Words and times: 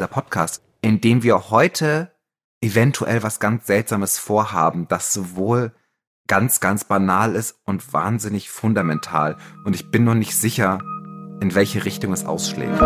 dieser 0.00 0.08
Podcast, 0.08 0.62
in 0.80 1.02
dem 1.02 1.22
wir 1.22 1.50
heute 1.50 2.10
eventuell 2.62 3.22
was 3.22 3.38
ganz 3.38 3.66
Seltsames 3.66 4.16
vorhaben, 4.16 4.88
das 4.88 5.12
sowohl 5.12 5.74
ganz, 6.26 6.60
ganz 6.60 6.84
banal 6.84 7.34
ist 7.34 7.60
und 7.66 7.92
wahnsinnig 7.92 8.48
fundamental. 8.48 9.36
Und 9.66 9.74
ich 9.74 9.90
bin 9.90 10.04
noch 10.04 10.14
nicht 10.14 10.34
sicher, 10.34 10.78
in 11.42 11.54
welche 11.54 11.84
Richtung 11.84 12.14
es 12.14 12.24
ausschlägt. 12.24 12.80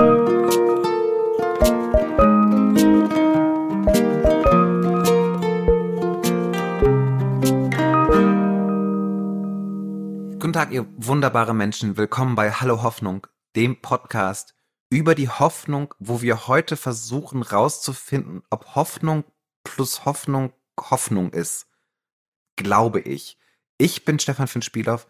Guten 10.40 10.52
Tag, 10.52 10.72
ihr 10.72 10.84
wunderbare 10.96 11.54
Menschen. 11.54 11.96
Willkommen 11.96 12.34
bei 12.34 12.50
Hallo 12.50 12.82
Hoffnung, 12.82 13.28
dem 13.54 13.80
Podcast 13.80 14.56
über 14.94 15.16
die 15.16 15.28
Hoffnung, 15.28 15.92
wo 15.98 16.22
wir 16.22 16.46
heute 16.46 16.76
versuchen 16.76 17.42
rauszufinden, 17.42 18.44
ob 18.48 18.76
Hoffnung 18.76 19.24
plus 19.64 20.04
Hoffnung 20.04 20.52
Hoffnung 20.78 21.32
ist. 21.32 21.66
Glaube 22.54 23.00
ich. 23.00 23.36
Ich 23.76 24.04
bin 24.04 24.20
Stefan 24.20 24.46
von 24.46 24.62
Spielhoff. 24.62 25.08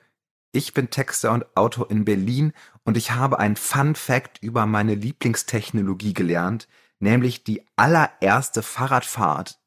Ich 0.52 0.72
bin 0.72 0.88
Texter 0.88 1.32
und 1.32 1.54
Autor 1.54 1.90
in 1.90 2.06
Berlin 2.06 2.54
und 2.84 2.96
ich 2.96 3.10
habe 3.10 3.38
ein 3.38 3.56
Fun 3.56 3.94
Fact 3.94 4.42
über 4.42 4.64
meine 4.64 4.94
Lieblingstechnologie 4.94 6.14
gelernt, 6.14 6.66
nämlich 6.98 7.44
die 7.44 7.62
allererste 7.76 8.62
Fahrradfahrt, 8.62 9.58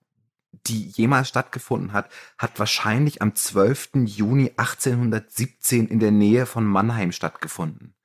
die 0.65 0.87
jemals 0.87 1.29
stattgefunden 1.29 1.93
hat, 1.93 2.09
hat 2.39 2.57
wahrscheinlich 2.57 3.21
am 3.21 3.35
12. 3.35 3.89
Juni 4.05 4.51
1817 4.57 5.87
in 5.87 5.99
der 5.99 6.11
Nähe 6.11 6.47
von 6.47 6.65
Mannheim 6.65 7.11
stattgefunden 7.11 7.96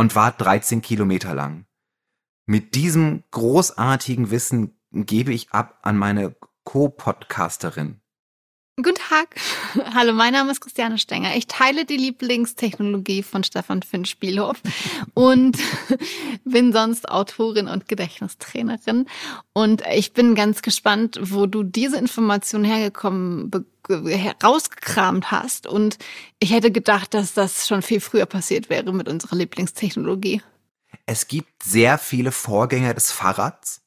und 0.00 0.16
war 0.16 0.32
13 0.32 0.80
Kilometer 0.80 1.34
lang. 1.34 1.66
Mit 2.46 2.74
diesem 2.74 3.22
großartigen 3.32 4.30
Wissen 4.30 4.80
gebe 4.92 5.30
ich 5.30 5.52
ab 5.52 5.80
an 5.82 5.98
meine 5.98 6.34
Co-Podcasterin. 6.64 7.99
Guten 8.76 8.94
Tag. 8.94 9.34
Hallo, 9.94 10.12
mein 10.14 10.32
Name 10.32 10.52
ist 10.52 10.60
Christiane 10.60 10.96
Stenger. 10.96 11.36
Ich 11.36 11.46
teile 11.46 11.84
die 11.84 11.96
Lieblingstechnologie 11.98 13.22
von 13.22 13.44
Stefan 13.44 13.82
Finn 13.82 14.06
Spielhof 14.06 14.56
und 15.12 15.58
bin 16.44 16.72
sonst 16.72 17.08
Autorin 17.08 17.68
und 17.68 17.88
Gedächtnistrainerin. 17.88 19.06
Und 19.52 19.82
ich 19.92 20.14
bin 20.14 20.34
ganz 20.34 20.62
gespannt, 20.62 21.20
wo 21.20 21.46
du 21.46 21.62
diese 21.62 21.98
Information 21.98 22.64
hergekommen, 22.64 23.50
herausgekramt 23.86 25.30
hast. 25.30 25.66
Und 25.66 25.98
ich 26.38 26.52
hätte 26.52 26.70
gedacht, 26.70 27.12
dass 27.12 27.34
das 27.34 27.68
schon 27.68 27.82
viel 27.82 28.00
früher 28.00 28.26
passiert 28.26 28.70
wäre 28.70 28.92
mit 28.94 29.08
unserer 29.08 29.36
Lieblingstechnologie. 29.36 30.42
Es 31.04 31.28
gibt 31.28 31.62
sehr 31.62 31.98
viele 31.98 32.32
Vorgänger 32.32 32.94
des 32.94 33.12
Fahrrads. 33.12 33.82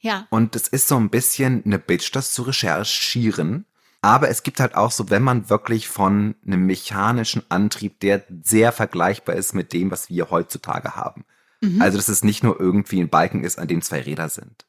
Ja. 0.00 0.26
Und 0.30 0.54
es 0.54 0.68
ist 0.68 0.88
so 0.88 0.96
ein 0.96 1.08
bisschen 1.08 1.62
eine 1.64 1.78
Bitch, 1.78 2.10
das 2.12 2.32
zu 2.32 2.42
recherchieren. 2.42 3.64
Aber 4.00 4.28
es 4.28 4.42
gibt 4.42 4.60
halt 4.60 4.74
auch 4.74 4.92
so, 4.92 5.10
wenn 5.10 5.22
man 5.22 5.50
wirklich 5.50 5.88
von 5.88 6.36
einem 6.46 6.66
mechanischen 6.66 7.42
Antrieb, 7.48 8.00
der 8.00 8.24
sehr 8.42 8.72
vergleichbar 8.72 9.34
ist 9.34 9.54
mit 9.54 9.72
dem, 9.72 9.90
was 9.90 10.08
wir 10.08 10.30
heutzutage 10.30 10.94
haben. 10.94 11.24
Mhm. 11.60 11.82
Also, 11.82 11.98
dass 11.98 12.08
es 12.08 12.22
nicht 12.22 12.44
nur 12.44 12.60
irgendwie 12.60 13.00
ein 13.00 13.08
Balken 13.08 13.42
ist, 13.42 13.58
an 13.58 13.66
dem 13.66 13.82
zwei 13.82 14.00
Räder 14.00 14.28
sind. 14.28 14.66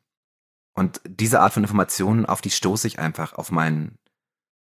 Und 0.74 1.02
diese 1.06 1.42
Art 1.42 1.54
von 1.54 1.64
Informationen, 1.64 2.26
auf 2.26 2.42
die 2.42 2.50
stoße 2.50 2.88
ich 2.88 3.00
einfach 3.00 3.34
auf 3.34 3.52
meinen 3.52 4.00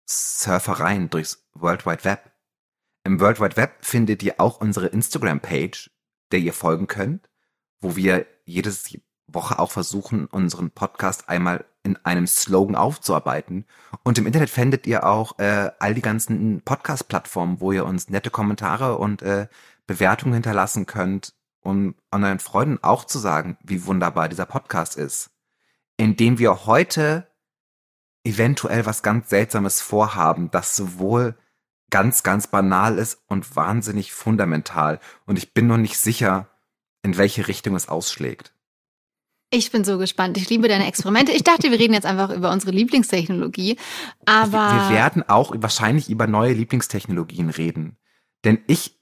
Surfereien 0.09 1.11
durchs 1.11 1.47
World 1.55 1.87
Wide 1.87 2.05
Web. 2.05 2.33
Im 3.05 3.21
World 3.21 3.41
Wide 3.41 3.57
Web 3.57 3.85
findet 3.85 4.23
ihr 4.23 4.41
auch 4.41 4.61
unsere 4.61 4.89
Instagram-Page, 4.89 5.91
der 6.33 6.41
ihr 6.41 6.53
folgen 6.53 6.87
könnt, 6.87 7.29
wo 7.81 7.97
wir 7.97 8.27
jedes 8.45 8.99
Woche 9.27 9.59
auch 9.59 9.71
versuchen, 9.71 10.27
unseren 10.27 10.71
Podcast 10.71 11.29
einmal 11.29 11.65
in 11.83 11.97
einem 12.05 12.27
Slogan 12.27 12.77
aufzuarbeiten. 12.77 13.65
Und 14.03 14.19
im 14.19 14.27
Internet 14.27 14.51
findet 14.51 14.87
ihr 14.87 15.05
auch 15.07 15.39
äh, 15.39 15.71
all 15.79 15.95
die 15.95 16.03
ganzen 16.03 16.61
Podcast-Plattformen, 16.63 17.61
wo 17.61 17.73
ihr 17.73 17.87
uns 17.87 18.09
nette 18.09 18.31
Kommentare 18.31 18.99
und 18.99 19.23
äh, 19.23 19.49
Bewertungen 19.87 20.35
hinterlassen 20.35 20.87
könnt, 20.87 21.35
um 21.63 21.95
euren 22.11 22.39
Freunden 22.39 22.79
auch 22.83 23.05
zu 23.05 23.19
sagen, 23.19 23.57
wie 23.63 23.87
wunderbar 23.87 24.29
dieser 24.29 24.47
Podcast 24.47 24.97
ist. 24.97 25.31
Indem 25.97 26.39
wir 26.39 26.67
heute 26.67 27.27
eventuell 28.25 28.87
was 28.87 29.03
ganz 29.03 29.31
Seltsames 29.31 29.81
vorhaben, 29.81 30.51
das 30.51 30.77
sowohl 30.77 31.37
ganz, 31.91 32.23
ganz 32.23 32.47
banal 32.47 32.99
ist 32.99 33.23
und 33.27 33.57
wahnsinnig 33.57 34.13
fundamental. 34.13 35.01
Und 35.27 35.39
ich 35.39 35.53
bin 35.53 35.67
noch 35.67 35.77
nicht 35.77 35.99
sicher, 35.99 36.49
in 37.03 37.17
welche 37.17 37.49
Richtung 37.49 37.75
es 37.75 37.89
ausschlägt. 37.89 38.55
Ich 39.53 39.73
bin 39.73 39.85
so 39.85 39.99
gespannt. 39.99 40.37
Ich 40.37 40.49
liebe 40.49 40.69
deine 40.69 40.87
Experimente. 40.87 41.33
Ich 41.33 41.43
dachte, 41.43 41.73
wir 41.73 41.79
reden 41.79 41.93
jetzt 41.93 42.07
einfach 42.07 42.31
über 42.31 42.53
unsere 42.53 42.71
Lieblingstechnologie, 42.71 43.77
aber. 44.25 44.89
Wir, 44.89 44.97
werden 44.97 45.29
auch 45.29 45.53
wahrscheinlich 45.57 46.09
über 46.09 46.29
neue 46.29 46.53
Lieblingstechnologien 46.53 47.51
reden. 47.51 47.97
Denn 48.45 48.63
ich, 48.69 48.97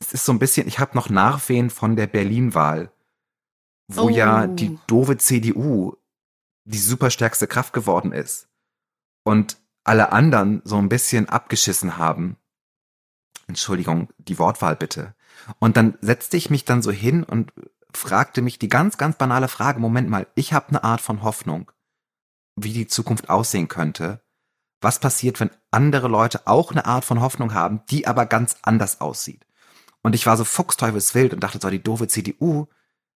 es 0.00 0.12
ist 0.12 0.24
so 0.24 0.32
ein 0.32 0.40
bisschen, 0.40 0.66
ich 0.66 0.80
habe 0.80 0.96
noch 0.96 1.08
Nachwehen 1.08 1.70
von 1.70 1.94
der 1.94 2.08
Berlin-Wahl, 2.08 2.92
wo 3.86 4.02
oh. 4.02 4.08
ja 4.08 4.48
die 4.48 4.76
doofe 4.88 5.18
CDU 5.18 5.94
die 6.64 6.78
superstärkste 6.78 7.46
Kraft 7.46 7.72
geworden 7.72 8.12
ist. 8.12 8.48
Und 9.22 9.56
alle 9.84 10.12
anderen 10.12 10.62
so 10.64 10.78
ein 10.78 10.88
bisschen 10.88 11.28
abgeschissen 11.28 11.96
haben. 11.96 12.36
Entschuldigung, 13.46 14.08
die 14.18 14.38
Wortwahl 14.38 14.74
bitte. 14.74 15.14
Und 15.58 15.76
dann 15.76 15.98
setzte 16.00 16.36
ich 16.36 16.50
mich 16.50 16.64
dann 16.64 16.82
so 16.82 16.90
hin 16.90 17.22
und 17.22 17.52
fragte 17.96 18.42
mich 18.42 18.58
die 18.58 18.68
ganz, 18.68 18.98
ganz 18.98 19.16
banale 19.16 19.48
Frage, 19.48 19.80
Moment 19.80 20.08
mal, 20.08 20.26
ich 20.34 20.52
habe 20.52 20.68
eine 20.68 20.84
Art 20.84 21.00
von 21.00 21.22
Hoffnung, 21.22 21.70
wie 22.56 22.72
die 22.72 22.86
Zukunft 22.86 23.30
aussehen 23.30 23.68
könnte. 23.68 24.22
Was 24.80 24.98
passiert, 24.98 25.40
wenn 25.40 25.50
andere 25.70 26.08
Leute 26.08 26.46
auch 26.46 26.70
eine 26.70 26.84
Art 26.84 27.04
von 27.04 27.20
Hoffnung 27.20 27.54
haben, 27.54 27.80
die 27.90 28.06
aber 28.06 28.26
ganz 28.26 28.56
anders 28.62 29.00
aussieht? 29.00 29.46
Und 30.02 30.14
ich 30.14 30.26
war 30.26 30.36
so 30.36 30.44
fuchsteufelswild 30.44 31.32
und 31.32 31.40
dachte 31.40 31.58
so, 31.60 31.70
die 31.70 31.82
doofe 31.82 32.06
CDU, 32.06 32.66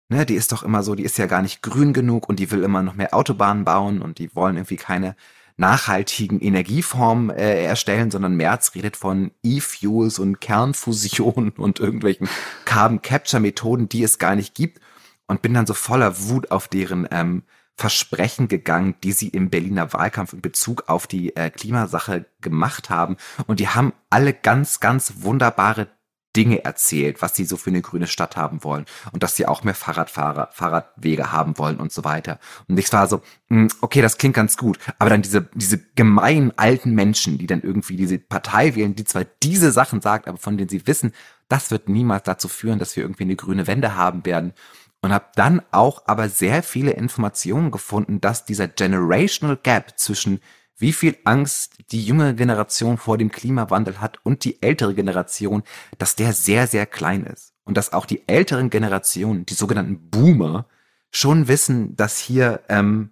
ne, 0.09 0.25
die 0.25 0.35
ist 0.35 0.51
doch 0.51 0.61
immer 0.61 0.83
so, 0.83 0.93
die 0.93 1.03
ist 1.03 1.17
ja 1.17 1.25
gar 1.25 1.41
nicht 1.41 1.63
grün 1.63 1.93
genug 1.93 2.29
und 2.29 2.39
die 2.39 2.51
will 2.51 2.63
immer 2.63 2.83
noch 2.83 2.93
mehr 2.93 3.13
Autobahnen 3.13 3.65
bauen 3.65 4.01
und 4.01 4.19
die 4.19 4.35
wollen 4.35 4.57
irgendwie 4.57 4.77
keine 4.77 5.15
nachhaltigen 5.57 6.39
Energieformen 6.39 7.29
äh, 7.29 7.63
erstellen, 7.63 8.11
sondern 8.11 8.35
Merz 8.35 8.75
redet 8.75 8.97
von 8.97 9.31
E-Fuels 9.43 10.19
und 10.19 10.41
Kernfusion 10.41 11.49
und 11.57 11.79
irgendwelchen 11.79 12.27
Carbon 12.65 13.01
Capture 13.01 13.41
Methoden, 13.41 13.89
die 13.89 14.03
es 14.03 14.19
gar 14.19 14.35
nicht 14.35 14.53
gibt 14.53 14.81
und 15.27 15.41
bin 15.41 15.53
dann 15.53 15.65
so 15.65 15.73
voller 15.73 16.27
Wut 16.27 16.51
auf 16.51 16.67
deren 16.67 17.07
ähm, 17.11 17.43
Versprechen 17.77 18.47
gegangen, 18.47 18.95
die 19.03 19.11
sie 19.11 19.27
im 19.27 19.49
Berliner 19.49 19.91
Wahlkampf 19.91 20.31
in 20.31 20.41
Bezug 20.41 20.87
auf 20.87 21.07
die 21.07 21.35
äh, 21.35 21.49
Klimasache 21.49 22.25
gemacht 22.39 22.89
haben. 22.89 23.17
Und 23.47 23.59
die 23.59 23.67
haben 23.67 23.91
alle 24.09 24.33
ganz, 24.33 24.79
ganz 24.79 25.15
wunderbare 25.17 25.87
Dinge 26.35 26.63
erzählt, 26.63 27.21
was 27.21 27.35
sie 27.35 27.45
so 27.45 27.57
für 27.57 27.69
eine 27.69 27.81
grüne 27.81 28.07
Stadt 28.07 28.35
haben 28.35 28.63
wollen 28.63 28.85
und 29.11 29.23
dass 29.23 29.35
sie 29.35 29.45
auch 29.45 29.63
mehr 29.63 29.75
Fahrradfahrer, 29.75 30.49
Fahrradwege 30.51 31.31
haben 31.31 31.57
wollen 31.57 31.77
und 31.77 31.91
so 31.91 32.03
weiter. 32.03 32.39
Und 32.67 32.77
ich 32.77 32.91
war 32.91 33.07
so, 33.07 33.21
hm, 33.49 33.69
okay, 33.81 34.01
das 34.01 34.17
klingt 34.17 34.35
ganz 34.35 34.57
gut, 34.57 34.77
aber 34.99 35.09
dann 35.09 35.21
diese, 35.21 35.49
diese 35.53 35.79
gemeinen 35.95 36.53
alten 36.57 36.91
Menschen, 36.91 37.37
die 37.37 37.47
dann 37.47 37.61
irgendwie 37.61 37.95
diese 37.95 38.19
Partei 38.19 38.75
wählen, 38.75 38.95
die 38.95 39.05
zwar 39.05 39.25
diese 39.43 39.71
Sachen 39.71 40.01
sagt, 40.01 40.27
aber 40.27 40.37
von 40.37 40.57
denen 40.57 40.69
sie 40.69 40.85
wissen, 40.87 41.13
das 41.47 41.71
wird 41.71 41.89
niemals 41.89 42.23
dazu 42.23 42.47
führen, 42.47 42.79
dass 42.79 42.95
wir 42.95 43.03
irgendwie 43.03 43.23
eine 43.23 43.35
grüne 43.35 43.67
Wende 43.67 43.95
haben 43.95 44.25
werden. 44.25 44.53
Und 45.01 45.13
habe 45.13 45.27
dann 45.35 45.61
auch 45.69 46.07
aber 46.07 46.29
sehr 46.29 46.63
viele 46.63 46.91
Informationen 46.91 47.69
gefunden, 47.69 48.21
dass 48.21 48.45
dieser 48.45 48.67
Generational 48.67 49.57
Gap 49.61 49.99
zwischen 49.99 50.39
wie 50.77 50.93
viel 50.93 51.17
Angst 51.23 51.73
die 51.91 52.03
junge 52.03 52.35
Generation 52.35 52.97
vor 52.97 53.17
dem 53.17 53.31
Klimawandel 53.31 54.01
hat 54.01 54.19
und 54.23 54.43
die 54.43 54.61
ältere 54.61 54.93
Generation, 54.93 55.63
dass 55.97 56.15
der 56.15 56.33
sehr, 56.33 56.67
sehr 56.67 56.85
klein 56.85 57.25
ist. 57.25 57.53
Und 57.63 57.77
dass 57.77 57.93
auch 57.93 58.05
die 58.05 58.27
älteren 58.27 58.69
Generationen, 58.69 59.45
die 59.45 59.55
sogenannten 59.55 60.09
Boomer, 60.09 60.67
schon 61.11 61.47
wissen, 61.47 61.95
dass 61.95 62.19
hier 62.19 62.61
ähm, 62.69 63.11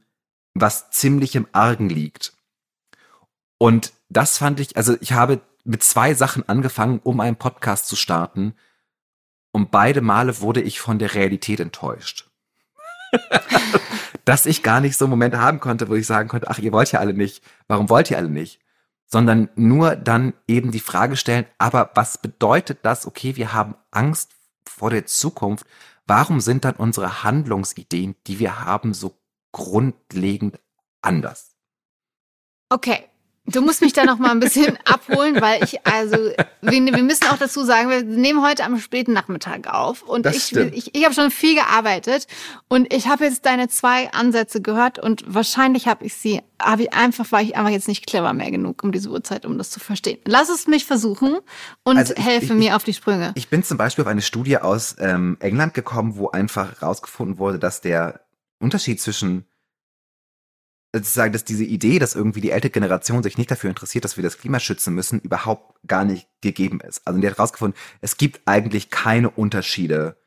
was 0.53 0.91
ziemlich 0.91 1.35
im 1.35 1.47
Argen 1.53 1.89
liegt. 1.89 2.33
Und 3.57 3.93
das 4.09 4.37
fand 4.37 4.59
ich, 4.59 4.77
also 4.77 4.95
ich 4.99 5.13
habe 5.13 5.41
mit 5.63 5.83
zwei 5.83 6.13
Sachen 6.13 6.47
angefangen, 6.47 6.99
um 7.03 7.19
einen 7.19 7.37
Podcast 7.37 7.87
zu 7.87 7.95
starten. 7.95 8.53
Und 9.51 9.71
beide 9.71 10.01
Male 10.01 10.41
wurde 10.41 10.61
ich 10.61 10.79
von 10.79 10.99
der 10.99 11.13
Realität 11.13 11.59
enttäuscht. 11.59 12.29
dass 14.25 14.45
ich 14.45 14.63
gar 14.63 14.79
nicht 14.79 14.97
so 14.97 15.07
Momente 15.07 15.39
haben 15.39 15.59
konnte, 15.59 15.89
wo 15.89 15.95
ich 15.95 16.07
sagen 16.07 16.29
konnte, 16.29 16.49
ach, 16.49 16.59
ihr 16.59 16.71
wollt 16.71 16.91
ja 16.91 16.99
alle 16.99 17.13
nicht. 17.13 17.43
Warum 17.67 17.89
wollt 17.89 18.09
ihr 18.11 18.17
alle 18.17 18.29
nicht? 18.29 18.59
Sondern 19.05 19.49
nur 19.55 19.95
dann 19.95 20.33
eben 20.47 20.71
die 20.71 20.79
Frage 20.79 21.17
stellen, 21.17 21.45
aber 21.57 21.91
was 21.95 22.17
bedeutet 22.17 22.79
das? 22.83 23.05
Okay, 23.05 23.35
wir 23.35 23.53
haben 23.53 23.75
Angst 23.91 24.31
vor 24.67 24.89
der 24.89 25.05
Zukunft. 25.05 25.65
Warum 26.07 26.41
sind 26.41 26.65
dann 26.65 26.75
unsere 26.75 27.23
Handlungsideen, 27.23 28.15
die 28.27 28.39
wir 28.39 28.65
haben, 28.65 28.93
so 28.93 29.17
grundlegend 29.51 30.59
anders? 31.01 31.55
Okay, 32.69 33.05
Du 33.45 33.59
musst 33.59 33.81
mich 33.81 33.91
da 33.91 34.05
noch 34.05 34.19
mal 34.19 34.31
ein 34.31 34.39
bisschen 34.39 34.77
abholen, 34.85 35.41
weil 35.41 35.61
ich, 35.65 35.85
also, 35.85 36.15
wir, 36.61 36.71
wir, 36.71 37.03
müssen 37.03 37.25
auch 37.25 37.37
dazu 37.37 37.65
sagen, 37.65 37.89
wir 37.89 38.01
nehmen 38.01 38.41
heute 38.41 38.63
am 38.63 38.79
späten 38.79 39.11
Nachmittag 39.11 39.67
auf 39.67 40.01
und 40.01 40.25
das 40.25 40.37
ich, 40.37 40.43
stimmt. 40.43 40.73
ich, 40.73 40.95
ich 40.95 41.03
habe 41.03 41.13
schon 41.13 41.29
viel 41.29 41.55
gearbeitet 41.55 42.27
und 42.69 42.93
ich 42.93 43.07
habe 43.07 43.25
jetzt 43.25 43.45
deine 43.45 43.67
zwei 43.67 44.09
Ansätze 44.13 44.61
gehört 44.61 44.97
und 44.97 45.25
wahrscheinlich 45.27 45.87
habe 45.89 46.05
ich 46.05 46.13
sie, 46.13 46.41
habe 46.61 46.83
ich 46.83 46.93
einfach, 46.93 47.29
war 47.33 47.41
ich 47.41 47.57
einfach 47.57 47.71
jetzt 47.71 47.89
nicht 47.89 48.07
clever 48.07 48.31
mehr 48.31 48.49
genug 48.49 48.81
um 48.81 48.93
diese 48.93 49.09
Uhrzeit, 49.09 49.45
um 49.45 49.57
das 49.57 49.71
zu 49.71 49.81
verstehen. 49.81 50.19
Lass 50.23 50.47
es 50.47 50.65
mich 50.67 50.85
versuchen 50.85 51.37
und 51.83 51.97
also 51.97 52.13
ich, 52.15 52.23
helfe 52.23 52.45
ich, 52.45 52.53
mir 52.53 52.77
auf 52.77 52.85
die 52.85 52.93
Sprünge. 52.93 53.33
Ich 53.35 53.49
bin 53.49 53.61
zum 53.61 53.77
Beispiel 53.77 54.03
auf 54.03 54.09
eine 54.09 54.21
Studie 54.21 54.57
aus 54.57 54.95
ähm, 54.99 55.35
England 55.41 55.73
gekommen, 55.73 56.15
wo 56.15 56.29
einfach 56.29 56.81
rausgefunden 56.81 57.39
wurde, 57.39 57.59
dass 57.59 57.81
der 57.81 58.21
Unterschied 58.59 59.01
zwischen 59.01 59.45
sozusagen, 60.93 61.33
dass 61.33 61.43
diese 61.43 61.63
Idee, 61.63 61.97
dass 61.97 62.15
irgendwie 62.15 62.41
die 62.41 62.51
ältere 62.51 62.71
Generation 62.71 63.23
sich 63.23 63.37
nicht 63.37 63.49
dafür 63.49 63.69
interessiert, 63.69 64.05
dass 64.05 64.15
wir 64.15 64.23
das 64.23 64.37
Klima 64.37 64.59
schützen 64.59 64.93
müssen, 64.93 65.19
überhaupt 65.19 65.79
gar 65.87 66.05
nicht 66.05 66.27
gegeben 66.41 66.79
ist. 66.81 67.01
Also 67.05 67.19
die 67.19 67.27
hat 67.27 67.37
herausgefunden, 67.37 67.79
es 68.01 68.17
gibt 68.17 68.41
eigentlich 68.45 68.91
keine 68.91 69.31
Unterschiede 69.31 70.17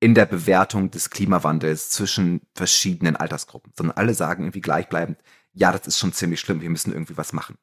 in 0.00 0.14
der 0.14 0.26
Bewertung 0.26 0.90
des 0.90 1.10
Klimawandels 1.10 1.90
zwischen 1.90 2.40
verschiedenen 2.54 3.16
Altersgruppen, 3.16 3.72
sondern 3.76 3.96
alle 3.96 4.14
sagen 4.14 4.44
irgendwie 4.44 4.60
gleichbleibend, 4.60 5.18
ja, 5.52 5.72
das 5.72 5.86
ist 5.86 5.98
schon 5.98 6.12
ziemlich 6.12 6.40
schlimm, 6.40 6.60
wir 6.60 6.70
müssen 6.70 6.92
irgendwie 6.92 7.16
was 7.16 7.32
machen. 7.32 7.58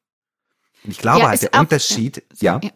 Und 0.84 0.92
ich 0.92 1.00
glaube 1.00 1.22
ja, 1.22 1.30
halt, 1.30 1.42
der 1.42 1.60
Unterschied, 1.60 2.24
ja. 2.36 2.60
ja. 2.62 2.70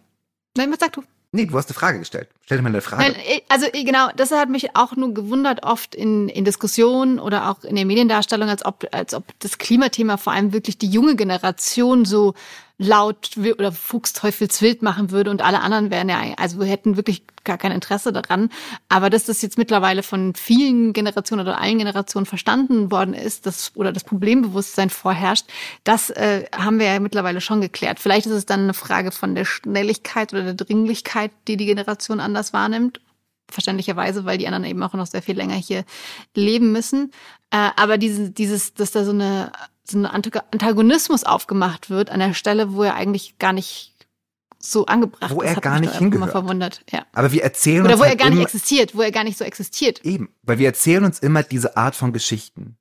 Nein, 0.58 0.72
was 0.72 0.80
sagst 0.80 0.98
du? 0.98 1.04
Nee, 1.32 1.46
du 1.46 1.56
hast 1.56 1.70
eine 1.70 1.76
Frage 1.76 2.00
gestellt. 2.00 2.28
Stell 2.44 2.58
dir 2.58 2.64
mal 2.64 2.70
eine 2.70 2.82
Frage. 2.82 3.04
Nein, 3.04 3.42
also 3.50 3.68
genau, 3.72 4.10
das 4.16 4.32
hat 4.32 4.50
mich 4.50 4.76
auch 4.76 4.96
nur 4.96 5.14
gewundert 5.14 5.64
oft 5.64 5.94
in, 5.94 6.28
in 6.28 6.44
Diskussionen 6.44 7.20
oder 7.20 7.52
auch 7.52 7.64
in 7.64 7.76
der 7.76 7.86
Mediendarstellung, 7.86 8.50
als 8.50 8.66
ob, 8.66 8.88
als 8.92 9.14
ob 9.14 9.26
das 9.40 9.60
Klimathema 9.60 10.18
vor 10.18 10.34
allem 10.34 10.54
wirklich 10.54 10.80
die 10.80 10.90
junge 10.90 11.16
Generation 11.16 12.06
so 12.06 12.34
laut 12.82 13.36
oder 13.38 13.74
Fuchsteufelswild 13.74 14.82
machen 14.82 15.12
würde 15.12 15.30
und 15.30 15.42
alle 15.42 15.60
anderen 15.60 15.92
wären 15.92 16.08
ja, 16.08 16.22
also 16.38 16.64
hätten 16.64 16.96
wirklich 16.96 17.24
gar 17.44 17.58
kein 17.58 17.74
Interesse 17.74 18.14
daran. 18.14 18.50
Aber 18.88 19.10
dass 19.10 19.26
das 19.26 19.42
jetzt 19.42 19.58
mittlerweile 19.58 20.02
von 20.02 20.34
vielen 20.34 20.94
Generationen 20.94 21.46
oder 21.46 21.60
allen 21.60 21.78
Generationen 21.78 22.26
verstanden 22.26 22.90
worden 22.90 23.14
ist, 23.14 23.46
das, 23.46 23.74
oder 23.76 23.92
das 23.92 24.06
Problembewusstsein 24.06 24.90
vorherrscht, 24.90 25.46
das 25.84 26.10
äh, 26.10 26.46
haben 26.56 26.80
wir 26.80 26.86
ja 26.86 27.00
mittlerweile 27.02 27.42
schon 27.42 27.60
geklärt. 27.60 28.00
Vielleicht 28.00 28.28
ist 28.28 28.32
es 28.32 28.46
dann 28.46 28.62
eine 28.62 28.74
Frage 28.74 29.12
von 29.12 29.36
der 29.36 29.44
Schnelligkeit 29.44 30.32
oder 30.34 30.44
der 30.44 30.54
Dringlichkeit, 30.54 31.32
die 31.50 31.58
die 31.58 31.66
Generation 31.66 32.22
anders 32.22 32.54
wahrnimmt 32.54 33.02
verständlicherweise, 33.52 34.26
weil 34.26 34.38
die 34.38 34.46
anderen 34.46 34.66
eben 34.66 34.84
auch 34.84 34.94
noch 34.94 35.08
sehr 35.08 35.24
viel 35.24 35.36
länger 35.36 35.56
hier 35.56 35.84
leben 36.36 36.72
müssen. 36.72 37.12
Äh, 37.50 37.70
aber 37.76 37.98
dieses, 37.98 38.32
dieses, 38.34 38.76
dass 38.76 38.92
da 38.92 39.04
so 39.04 39.12
eine 39.12 39.52
so 39.90 39.98
ein 39.98 40.06
Antagonismus 40.06 41.24
aufgemacht 41.24 41.90
wird 41.90 42.10
an 42.10 42.20
der 42.20 42.34
Stelle, 42.34 42.74
wo 42.74 42.84
er 42.84 42.96
eigentlich 42.96 43.38
gar 43.40 43.54
nicht 43.54 43.96
so 44.60 44.86
angebracht 44.86 45.32
wo 45.32 45.42
ist. 45.42 45.50
Wo 45.50 45.56
er 45.56 45.62
gar 45.62 45.80
nicht 45.80 45.96
hingehört. 45.96 46.32
verwundert. 46.32 46.82
Ja. 46.92 47.06
Aber 47.14 47.32
wir 47.32 47.44
erzählen 47.44 47.84
Oder 47.84 47.94
uns 47.94 48.00
wo 48.00 48.04
halt 48.04 48.14
er 48.14 48.18
gar 48.18 48.30
nicht 48.30 48.42
existiert, 48.42 48.96
wo 48.96 49.02
er 49.02 49.12
gar 49.12 49.24
nicht 49.24 49.38
so 49.38 49.46
existiert. 49.46 50.06
Eben, 50.06 50.30
weil 50.44 50.60
wir 50.60 50.68
erzählen 50.68 51.04
uns 51.04 51.20
immer 51.20 51.44
diese 51.44 51.78
Art 51.78 51.96
von 51.96 52.14
Geschichten. 52.14 52.78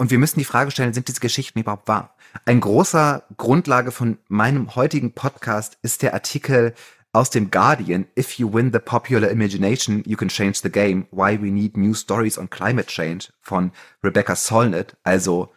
Und 0.00 0.10
wir 0.10 0.18
müssen 0.18 0.38
die 0.38 0.44
Frage 0.44 0.70
stellen, 0.70 0.92
sind 0.92 1.08
diese 1.08 1.20
Geschichten 1.20 1.58
überhaupt 1.58 1.88
wahr? 1.88 2.14
Ein 2.44 2.60
großer 2.60 3.24
Grundlage 3.36 3.90
von 3.90 4.18
meinem 4.28 4.76
heutigen 4.76 5.12
Podcast 5.12 5.78
ist 5.82 6.02
der 6.02 6.14
Artikel 6.14 6.74
aus 7.12 7.30
dem 7.30 7.50
Guardian, 7.50 8.06
If 8.16 8.38
you 8.38 8.52
win 8.52 8.70
the 8.72 8.78
popular 8.78 9.30
imagination, 9.30 10.02
you 10.06 10.16
can 10.16 10.28
change 10.28 10.60
the 10.62 10.70
game. 10.70 11.06
Why 11.10 11.40
we 11.40 11.50
need 11.50 11.76
new 11.76 11.94
stories 11.94 12.38
on 12.38 12.48
climate 12.50 12.86
change 12.86 13.32
von 13.40 13.72
Rebecca 14.04 14.36
Solnit. 14.36 14.96
Also 15.02 15.52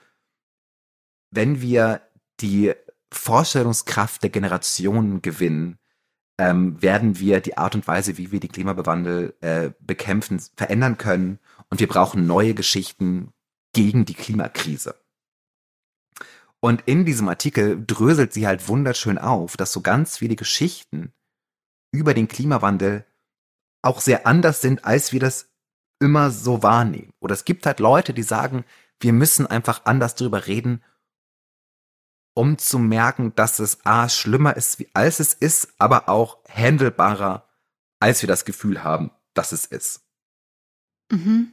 wenn 1.32 1.62
wir 1.62 2.02
die 2.40 2.74
Vorstellungskraft 3.12 4.24
der 4.24 4.30
Generationen 4.30 5.22
gewinnen, 5.22 5.78
ähm, 6.38 6.82
werden 6.82 7.20
wir 7.20 7.40
die 7.42 7.58
Art 7.58 7.76
und 7.76 7.88
Weise, 7.88 8.18
wie 8.18 8.32
wir 8.32 8.40
die 8.40 8.48
Klimawandel 8.48 9.36
äh, 9.42 9.72
bekämpfen, 9.80 10.42
verändern 10.56 10.98
können. 10.98 11.40
Und 11.70 11.80
wir 11.80 11.88
brauchen 11.88 12.26
neue 12.26 12.54
Geschichten 12.54 13.32
gegen 13.74 14.06
die 14.06 14.14
Klimakrise. 14.14 14.96
Und 16.60 16.84
in 16.86 17.06
diesem 17.06 17.28
Artikel 17.28 17.84
dröselt 17.86 18.34
sie 18.34 18.48
halt 18.48 18.68
wunderschön 18.68 19.18
auf, 19.18 19.58
dass 19.58 19.74
so 19.74 19.82
ganz 19.82 20.18
viele 20.18 20.36
Geschichten 20.36 21.12
über 21.92 22.14
den 22.14 22.28
Klimawandel 22.28 23.06
auch 23.82 24.00
sehr 24.00 24.28
anders 24.28 24.62
sind, 24.62 24.86
als 24.86 25.12
wir 25.12 25.20
das 25.20 25.50
immer 26.00 26.32
so 26.32 26.64
wahrnehmen. 26.64 27.14
Oder 27.20 27.34
es 27.34 27.46
gibt 27.46 27.66
halt 27.66 27.80
Leute, 27.80 28.14
die 28.14 28.24
sagen, 28.24 28.64
wir 29.00 29.14
müssen 29.14 29.48
einfach 29.48 29.86
anders 29.86 30.16
drüber 30.16 30.48
reden, 30.48 30.84
um 32.34 32.58
zu 32.58 32.80
merken, 32.80 33.34
dass 33.36 33.60
es 33.60 33.86
A 33.86 34.10
schlimmer 34.10 34.56
ist, 34.56 34.80
wie 34.80 34.90
als 34.94 35.20
es 35.20 35.34
ist, 35.34 35.74
aber 35.78 36.10
auch 36.10 36.40
handelbarer, 36.50 37.48
als 38.00 38.22
wir 38.22 38.28
das 38.28 38.46
Gefühl 38.46 38.84
haben, 38.84 39.12
dass 39.34 39.52
es 39.52 39.66
ist. 39.66 40.02
Mhm. 41.12 41.52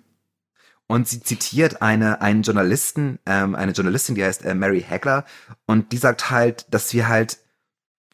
Und 0.87 1.07
sie 1.07 1.21
zitiert 1.21 1.83
eine, 1.83 2.23
einen 2.23 2.43
Journalisten, 2.43 3.19
ähm, 3.27 3.55
eine 3.55 3.73
Journalistin, 3.73 4.15
die 4.15 4.25
heißt 4.25 4.45
äh, 4.45 4.55
Mary 4.55 4.81
Hagler, 4.81 5.27
und 5.67 5.93
die 5.93 5.99
sagt 5.99 6.31
halt, 6.31 6.73
dass 6.73 6.93
wir 6.95 7.09
halt, 7.09 7.39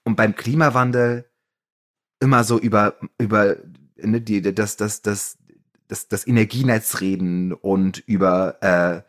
und 0.03 0.17
beim 0.17 0.35
Klimawandel 0.35 1.31
immer 2.19 2.43
so 2.43 2.59
über, 2.59 2.97
über, 3.19 3.57
ne, 3.97 4.21
die, 4.21 4.43
das, 4.43 4.77
das, 4.77 5.03
das, 5.03 5.39
das, 5.87 6.09
das 6.09 6.27
Energienetz 6.27 7.01
reden 7.01 7.53
und 7.53 7.99
über, 7.99 8.61
äh, 8.63 9.03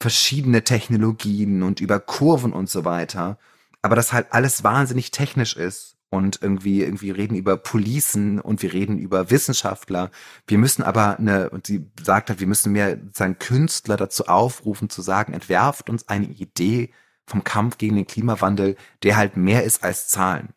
verschiedene 0.00 0.64
Technologien 0.64 1.62
und 1.62 1.80
über 1.80 2.00
Kurven 2.00 2.52
und 2.52 2.68
so 2.68 2.84
weiter. 2.84 3.38
Aber 3.82 3.96
das 3.96 4.12
halt 4.12 4.28
alles 4.30 4.64
wahnsinnig 4.64 5.10
technisch 5.10 5.56
ist 5.56 5.96
und 6.10 6.40
irgendwie, 6.42 6.82
irgendwie 6.82 7.10
reden 7.10 7.34
über 7.34 7.56
Policen 7.56 8.40
und 8.40 8.62
wir 8.62 8.72
reden 8.72 8.98
über 8.98 9.30
Wissenschaftler. 9.30 10.10
Wir 10.46 10.58
müssen 10.58 10.82
aber 10.82 11.18
eine, 11.18 11.50
und 11.50 11.66
sie 11.66 11.90
sagt 12.02 12.30
halt, 12.30 12.40
wir 12.40 12.46
müssen 12.46 12.72
mehr 12.72 12.98
seinen 13.12 13.38
Künstler 13.38 13.96
dazu 13.96 14.26
aufrufen, 14.26 14.88
zu 14.88 15.02
sagen, 15.02 15.32
entwerft 15.32 15.90
uns 15.90 16.08
eine 16.08 16.26
Idee 16.26 16.92
vom 17.26 17.42
Kampf 17.42 17.78
gegen 17.78 17.96
den 17.96 18.06
Klimawandel, 18.06 18.76
der 19.02 19.16
halt 19.16 19.36
mehr 19.36 19.64
ist 19.64 19.82
als 19.82 20.08
Zahlen. 20.08 20.50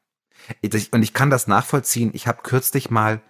Und 0.92 1.02
ich 1.02 1.14
kann 1.14 1.30
das 1.30 1.48
nachvollziehen. 1.48 2.12
Ich 2.14 2.28
habe 2.28 2.44
kürzlich 2.44 2.90
mal 2.90 3.22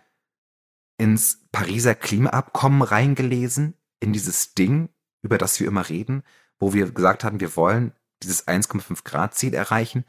ins 0.98 1.40
Pariser 1.52 1.96
Klimaabkommen 1.96 2.82
reingelesen, 2.82 3.76
in 4.00 4.14
dieses 4.14 4.54
Ding, 4.54 4.90
über 5.28 5.38
das 5.38 5.60
wir 5.60 5.68
immer 5.68 5.90
reden, 5.90 6.24
wo 6.58 6.74
wir 6.74 6.90
gesagt 6.90 7.24
haben, 7.26 7.42
wir 7.42 7.56
wollen 7.58 7.92
dieses 8.24 8.48
1,5 8.48 9.04
Grad 9.04 9.36
Ziel 9.36 9.54
erreichen. 9.54 10.06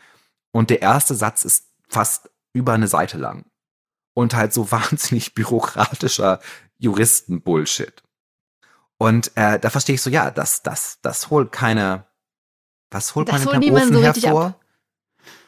Und 0.52 0.70
der 0.70 0.80
erste 0.80 1.14
Satz 1.14 1.44
ist 1.44 1.66
fast 1.88 2.30
über 2.52 2.72
eine 2.72 2.86
Seite 2.86 3.18
lang. 3.18 3.44
Und 4.14 4.34
halt 4.34 4.52
so 4.52 4.70
wahnsinnig 4.70 5.34
bürokratischer 5.34 6.40
Juristen-Bullshit. 6.78 8.02
Und 8.96 9.32
äh, 9.36 9.58
da 9.58 9.70
verstehe 9.70 9.96
ich 9.96 10.02
so, 10.02 10.10
ja, 10.10 10.30
das, 10.30 10.62
das, 10.62 10.98
das 11.02 11.30
holt 11.30 11.52
keine, 11.52 12.06
was 12.90 13.14
holt 13.14 13.28
das 13.28 13.44
man 13.44 13.60
hinterm 13.60 13.76
Ofen 13.76 13.94
so 13.94 14.02
hervor? 14.02 14.60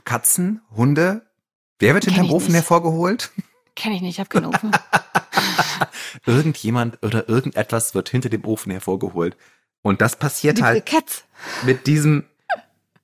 Katzen, 0.04 0.62
Hunde? 0.70 1.30
Wer 1.78 1.94
wird 1.94 2.04
hinterm 2.04 2.30
Ofen 2.30 2.48
nicht. 2.48 2.56
hervorgeholt? 2.56 3.30
Kenn 3.76 3.92
ich 3.92 4.02
nicht, 4.02 4.16
ich 4.16 4.20
hab 4.20 4.30
keinen 4.30 4.46
Ofen. 4.46 4.72
Irgendjemand 6.26 7.02
oder 7.02 7.28
irgendetwas 7.28 7.94
wird 7.94 8.08
hinter 8.08 8.28
dem 8.28 8.44
Ofen 8.44 8.72
hervorgeholt. 8.72 9.36
Und 9.82 10.00
das 10.00 10.16
passiert 10.16 10.58
Die 10.58 10.62
halt 10.62 10.86
Cats. 10.86 11.24
mit 11.64 11.86
diesem 11.86 12.24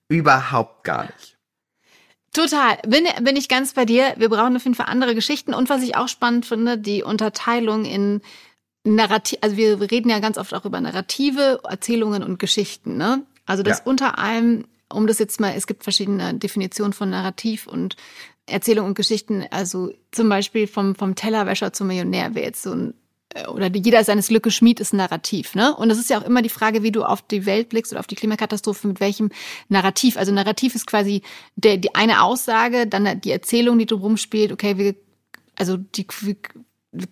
überhaupt 0.09 0.83
gar 0.83 1.05
nicht. 1.05 1.37
Total. 2.33 2.77
Bin, 2.87 3.05
bin 3.21 3.35
ich 3.35 3.49
ganz 3.49 3.73
bei 3.73 3.85
dir. 3.85 4.13
Wir 4.17 4.29
brauchen 4.29 4.55
auf 4.55 4.63
jeden 4.63 4.75
Fall 4.75 4.85
andere 4.87 5.15
Geschichten. 5.15 5.53
Und 5.53 5.69
was 5.69 5.81
ich 5.81 5.95
auch 5.95 6.07
spannend 6.07 6.45
finde, 6.45 6.77
die 6.77 7.03
Unterteilung 7.03 7.85
in 7.85 8.21
Narrativ, 8.83 9.39
also 9.41 9.57
wir 9.57 9.81
reden 9.81 10.09
ja 10.09 10.19
ganz 10.19 10.37
oft 10.37 10.53
auch 10.53 10.63
über 10.63 10.79
Narrative, 10.79 11.61
Erzählungen 11.67 12.23
und 12.23 12.39
Geschichten, 12.39 12.95
ne? 12.95 13.23
Also 13.45 13.63
das 13.63 13.79
ja. 13.79 13.83
unter 13.85 14.17
allem, 14.19 14.65
um 14.91 15.07
das 15.07 15.19
jetzt 15.19 15.39
mal, 15.39 15.53
es 15.55 15.67
gibt 15.67 15.83
verschiedene 15.83 16.33
Definitionen 16.35 16.93
von 16.93 17.09
Narrativ 17.09 17.65
und 17.67 17.95
Erzählung 18.45 18.85
und 18.85 18.95
Geschichten. 18.95 19.45
Also 19.51 19.93
zum 20.11 20.29
Beispiel 20.29 20.67
vom, 20.67 20.95
vom 20.95 21.15
Tellerwäscher 21.15 21.73
zum 21.73 21.87
Millionär 21.87 22.35
wäre 22.35 22.45
jetzt 22.45 22.61
so 22.61 22.71
ein 22.71 22.93
oder 23.53 23.67
jeder 23.67 24.03
seines 24.03 24.27
Glückes 24.27 24.55
Schmied 24.55 24.79
ist 24.79 24.93
ein 24.93 24.97
Narrativ, 24.97 25.55
ne? 25.55 25.75
Und 25.75 25.89
es 25.89 25.97
ist 25.97 26.09
ja 26.09 26.19
auch 26.19 26.25
immer 26.25 26.41
die 26.41 26.49
Frage, 26.49 26.83
wie 26.83 26.91
du 26.91 27.03
auf 27.03 27.21
die 27.21 27.45
Welt 27.45 27.69
blickst 27.69 27.91
oder 27.91 27.99
auf 27.99 28.07
die 28.07 28.15
Klimakatastrophe, 28.15 28.87
mit 28.87 28.99
welchem 28.99 29.29
Narrativ. 29.69 30.17
Also 30.17 30.31
Narrativ 30.31 30.75
ist 30.75 30.87
quasi 30.87 31.21
der, 31.55 31.77
die 31.77 31.95
eine 31.95 32.23
Aussage, 32.23 32.87
dann 32.87 33.21
die 33.21 33.31
Erzählung, 33.31 33.77
die 33.77 33.85
drum 33.85 34.17
spielt, 34.17 34.51
okay, 34.51 34.77
wir, 34.77 34.95
also 35.55 35.77
die, 35.77 36.07
wir 36.21 36.35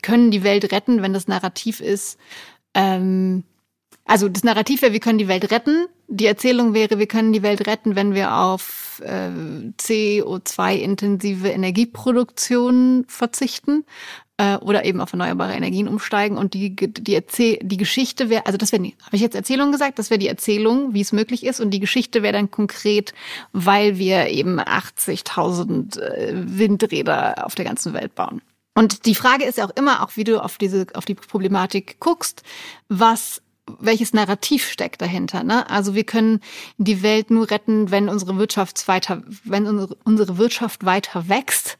können 0.01 0.31
die 0.31 0.43
Welt 0.43 0.71
retten, 0.71 1.01
wenn 1.01 1.13
das 1.13 1.27
Narrativ 1.27 1.79
ist, 1.79 2.17
ähm, 2.73 3.43
also 4.05 4.29
das 4.29 4.43
Narrativ 4.43 4.83
wäre, 4.83 4.93
wir 4.93 4.99
können 4.99 5.17
die 5.17 5.27
Welt 5.27 5.51
retten. 5.51 5.87
Die 6.07 6.27
Erzählung 6.27 6.75
wäre, 6.75 6.99
wir 6.99 7.07
können 7.07 7.33
die 7.33 7.41
Welt 7.41 7.65
retten, 7.65 7.95
wenn 7.95 8.13
wir 8.13 8.37
auf 8.37 9.01
äh, 9.03 9.31
CO2-intensive 9.79 11.49
Energieproduktion 11.49 13.05
verzichten. 13.07 13.83
Äh, 14.37 14.57
oder 14.57 14.85
eben 14.85 15.01
auf 15.01 15.13
erneuerbare 15.13 15.53
Energien 15.53 15.87
umsteigen 15.87 16.37
und 16.37 16.53
die 16.53 16.75
die 16.75 17.15
Erzähl 17.15 17.59
die 17.61 17.77
Geschichte 17.77 18.29
wäre 18.29 18.45
also 18.45 18.57
das 18.57 18.71
wäre 18.71 18.83
habe 18.83 19.15
ich 19.15 19.21
jetzt 19.21 19.35
Erzählung 19.35 19.71
gesagt 19.71 19.99
das 19.99 20.09
wäre 20.09 20.19
die 20.19 20.27
Erzählung 20.27 20.93
wie 20.93 21.01
es 21.01 21.13
möglich 21.13 21.45
ist 21.45 21.59
und 21.59 21.71
die 21.71 21.79
Geschichte 21.79 22.23
wäre 22.23 22.33
dann 22.33 22.51
konkret 22.51 23.13
weil 23.53 23.97
wir 23.97 24.27
eben 24.27 24.59
80.000 24.59 25.99
äh, 25.99 26.33
Windräder 26.33 27.45
auf 27.45 27.55
der 27.55 27.65
ganzen 27.65 27.93
Welt 27.93 28.15
bauen 28.15 28.41
und 28.77 29.05
die 29.05 29.15
Frage 29.15 29.45
ist 29.45 29.57
ja 29.57 29.65
auch 29.65 29.75
immer 29.75 30.03
auch 30.03 30.15
wie 30.15 30.23
du 30.23 30.43
auf 30.43 30.57
diese 30.57 30.87
auf 30.93 31.05
die 31.05 31.15
Problematik 31.15 31.99
guckst 31.99 32.43
was 32.89 33.41
welches 33.79 34.13
Narrativ 34.13 34.69
steckt 34.69 35.01
dahinter. 35.01 35.43
Ne? 35.43 35.67
Also 35.69 35.95
wir 35.95 36.03
können 36.03 36.39
die 36.77 37.01
Welt 37.01 37.31
nur 37.31 37.49
retten, 37.49 37.89
wenn 37.91 38.09
unsere 38.09 38.37
Wirtschaft 38.37 38.87
weiter, 38.87 39.23
wenn 39.43 39.65
unsere, 39.65 39.95
unsere 40.03 40.37
Wirtschaft 40.37 40.85
weiter 40.85 41.29
wächst. 41.29 41.79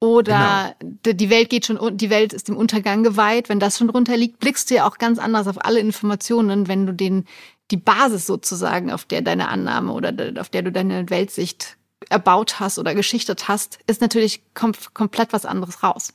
Oder 0.00 0.74
genau. 0.78 1.12
die 1.12 1.30
Welt 1.30 1.50
geht 1.50 1.66
schon, 1.66 1.96
die 1.96 2.08
Welt 2.08 2.32
ist 2.32 2.48
dem 2.48 2.56
Untergang 2.56 3.02
geweiht. 3.02 3.50
Wenn 3.50 3.60
das 3.60 3.76
schon 3.76 3.88
drunter 3.88 4.16
liegt, 4.16 4.40
blickst 4.40 4.70
du 4.70 4.76
ja 4.76 4.88
auch 4.88 4.96
ganz 4.96 5.18
anders 5.18 5.46
auf 5.46 5.62
alle 5.62 5.78
Informationen, 5.78 6.68
wenn 6.68 6.86
du 6.86 6.94
den, 6.94 7.26
die 7.70 7.76
Basis 7.76 8.26
sozusagen, 8.26 8.90
auf 8.90 9.04
der 9.04 9.20
deine 9.20 9.48
Annahme 9.48 9.92
oder 9.92 10.14
auf 10.40 10.48
der 10.48 10.62
du 10.62 10.72
deine 10.72 11.10
Weltsicht 11.10 11.76
erbaut 12.08 12.60
hast 12.60 12.78
oder 12.78 12.94
geschichtet 12.94 13.48
hast, 13.48 13.78
ist 13.86 14.00
natürlich 14.00 14.42
kom 14.54 14.72
komplett 14.94 15.34
was 15.34 15.44
anderes 15.44 15.82
raus. 15.82 16.14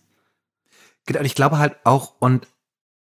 Genau, 1.05 1.19
und 1.19 1.25
ich 1.25 1.35
glaube 1.35 1.59
halt 1.59 1.75
auch, 1.83 2.13
und 2.17 2.47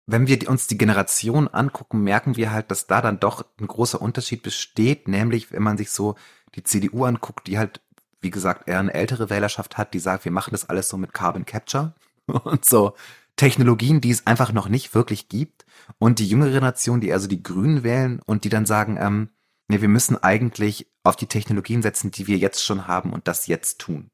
wenn 0.06 0.26
wir 0.26 0.48
uns 0.48 0.66
die 0.66 0.78
Generation 0.78 1.46
angucken, 1.46 2.02
merken 2.02 2.36
wir 2.36 2.50
halt, 2.50 2.70
dass 2.72 2.88
da 2.88 3.00
dann 3.00 3.20
doch 3.20 3.44
ein 3.60 3.68
großer 3.68 4.02
Unterschied 4.02 4.42
besteht, 4.42 5.06
nämlich 5.06 5.52
wenn 5.52 5.62
man 5.62 5.78
sich 5.78 5.90
so 5.90 6.16
die 6.56 6.64
CDU 6.64 7.04
anguckt, 7.04 7.46
die 7.46 7.58
halt, 7.58 7.80
wie 8.22 8.30
gesagt, 8.30 8.68
eher 8.68 8.78
eine 8.78 8.94
ältere 8.94 9.28
Wählerschaft 9.28 9.76
hat, 9.76 9.94
die 9.94 9.98
sagt, 9.98 10.24
wir 10.24 10.32
machen 10.32 10.52
das 10.52 10.68
alles 10.68 10.88
so 10.88 10.96
mit 10.96 11.12
Carbon 11.12 11.44
Capture 11.44 11.94
und 12.26 12.64
so 12.64 12.94
Technologien, 13.36 14.00
die 14.00 14.10
es 14.10 14.26
einfach 14.26 14.52
noch 14.52 14.68
nicht 14.68 14.94
wirklich 14.94 15.28
gibt. 15.28 15.64
Und 15.98 16.18
die 16.18 16.28
jüngere 16.28 16.50
Generation, 16.50 17.00
die 17.00 17.12
also 17.12 17.26
die 17.26 17.42
Grünen 17.42 17.82
wählen 17.82 18.20
und 18.24 18.44
die 18.44 18.48
dann 18.48 18.66
sagen, 18.66 18.98
ähm, 19.00 19.30
nee, 19.68 19.80
wir 19.80 19.88
müssen 19.88 20.22
eigentlich 20.22 20.86
auf 21.02 21.16
die 21.16 21.26
Technologien 21.26 21.82
setzen, 21.82 22.10
die 22.10 22.26
wir 22.26 22.36
jetzt 22.36 22.64
schon 22.64 22.86
haben 22.86 23.12
und 23.12 23.26
das 23.26 23.46
jetzt 23.46 23.80
tun. 23.80 24.10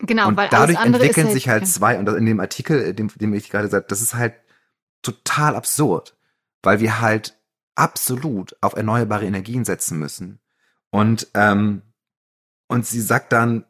Genau, 0.00 0.28
und 0.28 0.36
weil 0.36 0.48
dadurch 0.48 0.78
entwickeln 0.78 1.26
halt, 1.26 1.34
sich 1.34 1.48
halt 1.48 1.66
zwei, 1.66 1.98
und 1.98 2.08
in 2.08 2.26
dem 2.26 2.40
Artikel, 2.40 2.94
dem, 2.94 3.08
dem 3.08 3.34
ich 3.34 3.50
gerade 3.50 3.64
gesagt, 3.64 3.90
das 3.90 4.00
ist 4.00 4.14
halt 4.14 4.34
total 5.02 5.56
absurd, 5.56 6.16
weil 6.62 6.80
wir 6.80 7.00
halt 7.00 7.36
absolut 7.74 8.56
auf 8.60 8.74
erneuerbare 8.74 9.24
Energien 9.24 9.64
setzen 9.64 9.98
müssen. 9.98 10.40
Und, 10.90 11.28
ähm, 11.34 11.82
und 12.68 12.86
sie 12.86 13.00
sagt 13.00 13.32
dann, 13.32 13.64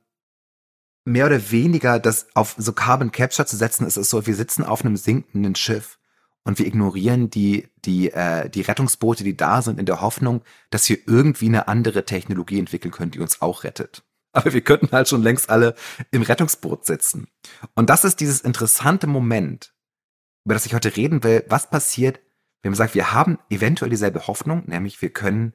mehr 1.04 1.26
oder 1.26 1.50
weniger, 1.50 1.98
das 1.98 2.28
auf 2.34 2.54
so 2.58 2.72
Carbon 2.72 3.12
Capture 3.12 3.46
zu 3.46 3.56
setzen, 3.56 3.86
ist 3.86 3.96
es 3.96 4.10
so, 4.10 4.26
wir 4.26 4.34
sitzen 4.34 4.64
auf 4.64 4.84
einem 4.84 4.96
sinkenden 4.96 5.54
Schiff 5.54 5.98
und 6.44 6.58
wir 6.58 6.66
ignorieren 6.66 7.30
die, 7.30 7.68
die, 7.84 8.12
äh, 8.12 8.48
die 8.48 8.60
Rettungsboote, 8.60 9.24
die 9.24 9.36
da 9.36 9.62
sind, 9.62 9.80
in 9.80 9.86
der 9.86 10.00
Hoffnung, 10.00 10.42
dass 10.70 10.88
wir 10.88 10.98
irgendwie 11.06 11.46
eine 11.46 11.68
andere 11.68 12.04
Technologie 12.04 12.58
entwickeln 12.58 12.92
können, 12.92 13.10
die 13.10 13.20
uns 13.20 13.40
auch 13.40 13.64
rettet. 13.64 14.02
Aber 14.32 14.52
wir 14.52 14.60
könnten 14.60 14.90
halt 14.92 15.08
schon 15.08 15.22
längst 15.22 15.50
alle 15.50 15.74
im 16.10 16.22
Rettungsboot 16.22 16.84
sitzen. 16.84 17.28
Und 17.74 17.90
das 17.90 18.04
ist 18.04 18.20
dieses 18.20 18.40
interessante 18.40 19.06
Moment, 19.06 19.74
über 20.44 20.54
das 20.54 20.66
ich 20.66 20.74
heute 20.74 20.96
reden 20.96 21.24
will, 21.24 21.44
was 21.48 21.70
passiert, 21.70 22.20
wenn 22.62 22.72
man 22.72 22.76
sagt, 22.76 22.94
wir 22.94 23.12
haben 23.12 23.38
eventuell 23.50 23.90
dieselbe 23.90 24.26
Hoffnung, 24.26 24.64
nämlich 24.66 25.00
wir 25.00 25.10
können 25.10 25.54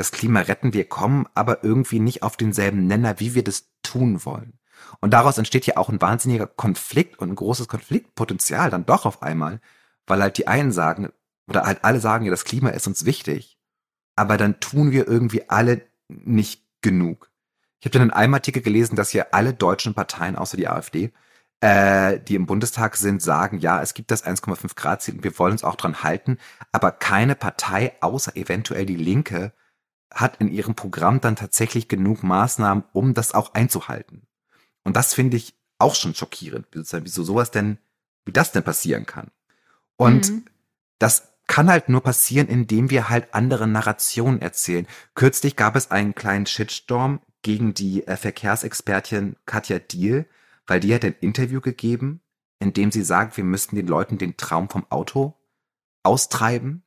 das 0.00 0.12
Klima 0.12 0.40
retten, 0.40 0.72
wir 0.72 0.88
kommen 0.88 1.26
aber 1.34 1.64
irgendwie 1.64 2.00
nicht 2.00 2.22
auf 2.22 2.36
denselben 2.36 2.86
Nenner, 2.86 3.20
wie 3.20 3.34
wir 3.34 3.44
das 3.44 3.70
tun 3.82 4.24
wollen. 4.24 4.58
Und 5.00 5.12
daraus 5.12 5.38
entsteht 5.38 5.66
ja 5.66 5.76
auch 5.76 5.88
ein 5.88 6.00
wahnsinniger 6.00 6.46
Konflikt 6.46 7.18
und 7.18 7.30
ein 7.30 7.36
großes 7.36 7.68
Konfliktpotenzial 7.68 8.70
dann 8.70 8.86
doch 8.86 9.06
auf 9.06 9.22
einmal, 9.22 9.60
weil 10.06 10.22
halt 10.22 10.38
die 10.38 10.48
einen 10.48 10.72
sagen, 10.72 11.10
oder 11.48 11.64
halt 11.64 11.84
alle 11.84 12.00
sagen, 12.00 12.24
ja, 12.24 12.30
das 12.30 12.44
Klima 12.44 12.70
ist 12.70 12.86
uns 12.86 13.04
wichtig, 13.04 13.58
aber 14.16 14.36
dann 14.36 14.60
tun 14.60 14.90
wir 14.90 15.06
irgendwie 15.06 15.48
alle 15.48 15.82
nicht 16.08 16.64
genug. 16.80 17.30
Ich 17.80 17.86
habe 17.86 17.98
dann 17.98 18.08
in 18.08 18.14
einem 18.14 18.34
Artikel 18.34 18.62
gelesen, 18.62 18.96
dass 18.96 19.10
hier 19.10 19.34
alle 19.34 19.54
deutschen 19.54 19.94
Parteien 19.94 20.36
außer 20.36 20.56
die 20.56 20.68
AfD 20.68 21.12
äh, 21.60 22.18
die 22.20 22.34
im 22.34 22.46
Bundestag 22.46 22.96
sind, 22.96 23.22
sagen, 23.22 23.58
ja, 23.58 23.82
es 23.82 23.94
gibt 23.94 24.10
das 24.10 24.24
1,5 24.24 24.74
Grad 24.74 25.02
Ziel 25.02 25.16
und 25.16 25.24
wir 25.24 25.38
wollen 25.38 25.52
uns 25.52 25.64
auch 25.64 25.76
dran 25.76 26.02
halten, 26.02 26.38
aber 26.72 26.90
keine 26.90 27.34
Partei 27.34 27.92
außer 28.00 28.36
eventuell 28.36 28.86
die 28.86 28.96
Linke 28.96 29.52
hat 30.12 30.36
in 30.40 30.50
ihrem 30.50 30.74
Programm 30.74 31.20
dann 31.20 31.36
tatsächlich 31.36 31.88
genug 31.88 32.22
Maßnahmen, 32.22 32.84
um 32.92 33.14
das 33.14 33.32
auch 33.32 33.54
einzuhalten. 33.54 34.26
Und 34.84 34.96
das 34.96 35.14
finde 35.14 35.36
ich 35.36 35.54
auch 35.78 35.94
schon 35.94 36.14
schockierend, 36.14 36.66
wieso 36.72 37.22
sowas 37.22 37.50
denn, 37.50 37.78
wie 38.24 38.32
das 38.32 38.52
denn 38.52 38.62
passieren 38.62 39.06
kann. 39.06 39.30
Und 39.96 40.30
mhm. 40.30 40.44
das 40.98 41.28
kann 41.46 41.68
halt 41.68 41.88
nur 41.88 42.02
passieren, 42.02 42.48
indem 42.48 42.90
wir 42.90 43.08
halt 43.08 43.34
andere 43.34 43.66
Narrationen 43.66 44.40
erzählen. 44.40 44.86
Kürzlich 45.14 45.56
gab 45.56 45.74
es 45.74 45.90
einen 45.90 46.14
kleinen 46.14 46.46
Shitstorm 46.46 47.20
gegen 47.42 47.74
die 47.74 48.06
äh, 48.06 48.16
Verkehrsexpertin 48.16 49.36
Katja 49.46 49.78
Diel, 49.78 50.26
weil 50.66 50.80
die 50.80 50.94
hat 50.94 51.04
ein 51.04 51.16
Interview 51.20 51.60
gegeben, 51.60 52.20
in 52.60 52.72
dem 52.72 52.92
sie 52.92 53.02
sagt, 53.02 53.36
wir 53.36 53.44
müssten 53.44 53.74
den 53.74 53.88
Leuten 53.88 54.18
den 54.18 54.36
Traum 54.36 54.68
vom 54.68 54.86
Auto 54.90 55.34
austreiben. 56.02 56.84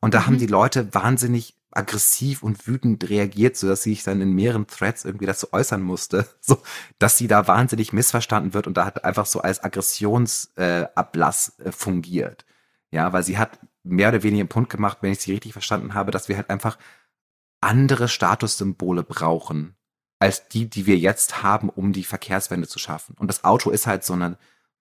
Und 0.00 0.14
da 0.14 0.20
mhm. 0.20 0.26
haben 0.26 0.38
die 0.38 0.46
Leute 0.46 0.92
wahnsinnig 0.92 1.56
aggressiv 1.76 2.42
und 2.42 2.66
wütend 2.66 3.08
reagiert, 3.08 3.56
so 3.56 3.68
dass 3.68 3.82
sie 3.82 3.90
sich 3.90 4.02
dann 4.02 4.20
in 4.20 4.32
mehreren 4.32 4.66
Threads 4.66 5.04
irgendwie 5.04 5.26
dazu 5.26 5.52
äußern 5.52 5.82
musste, 5.82 6.28
so 6.40 6.62
dass 6.98 7.18
sie 7.18 7.28
da 7.28 7.46
wahnsinnig 7.46 7.92
missverstanden 7.92 8.54
wird 8.54 8.66
und 8.66 8.76
da 8.76 8.84
hat 8.84 9.04
einfach 9.04 9.26
so 9.26 9.40
als 9.40 9.62
Aggressionsablass 9.62 11.58
äh, 11.58 11.68
äh, 11.68 11.72
fungiert. 11.72 12.44
Ja, 12.90 13.12
weil 13.12 13.24
sie 13.24 13.38
hat 13.38 13.58
mehr 13.82 14.08
oder 14.10 14.22
weniger 14.22 14.42
einen 14.42 14.48
Punkt 14.48 14.70
gemacht, 14.70 14.98
wenn 15.00 15.12
ich 15.12 15.20
sie 15.20 15.32
richtig 15.32 15.52
verstanden 15.52 15.94
habe, 15.94 16.10
dass 16.10 16.28
wir 16.28 16.36
halt 16.36 16.50
einfach 16.50 16.78
andere 17.60 18.08
Statussymbole 18.08 19.02
brauchen 19.02 19.76
als 20.18 20.48
die, 20.48 20.70
die 20.70 20.86
wir 20.86 20.96
jetzt 20.96 21.42
haben, 21.42 21.68
um 21.68 21.92
die 21.92 22.04
Verkehrswende 22.04 22.68
zu 22.68 22.78
schaffen. 22.78 23.14
Und 23.18 23.28
das 23.28 23.44
Auto 23.44 23.70
ist 23.70 23.86
halt 23.86 24.04
so 24.04 24.14
eine 24.14 24.38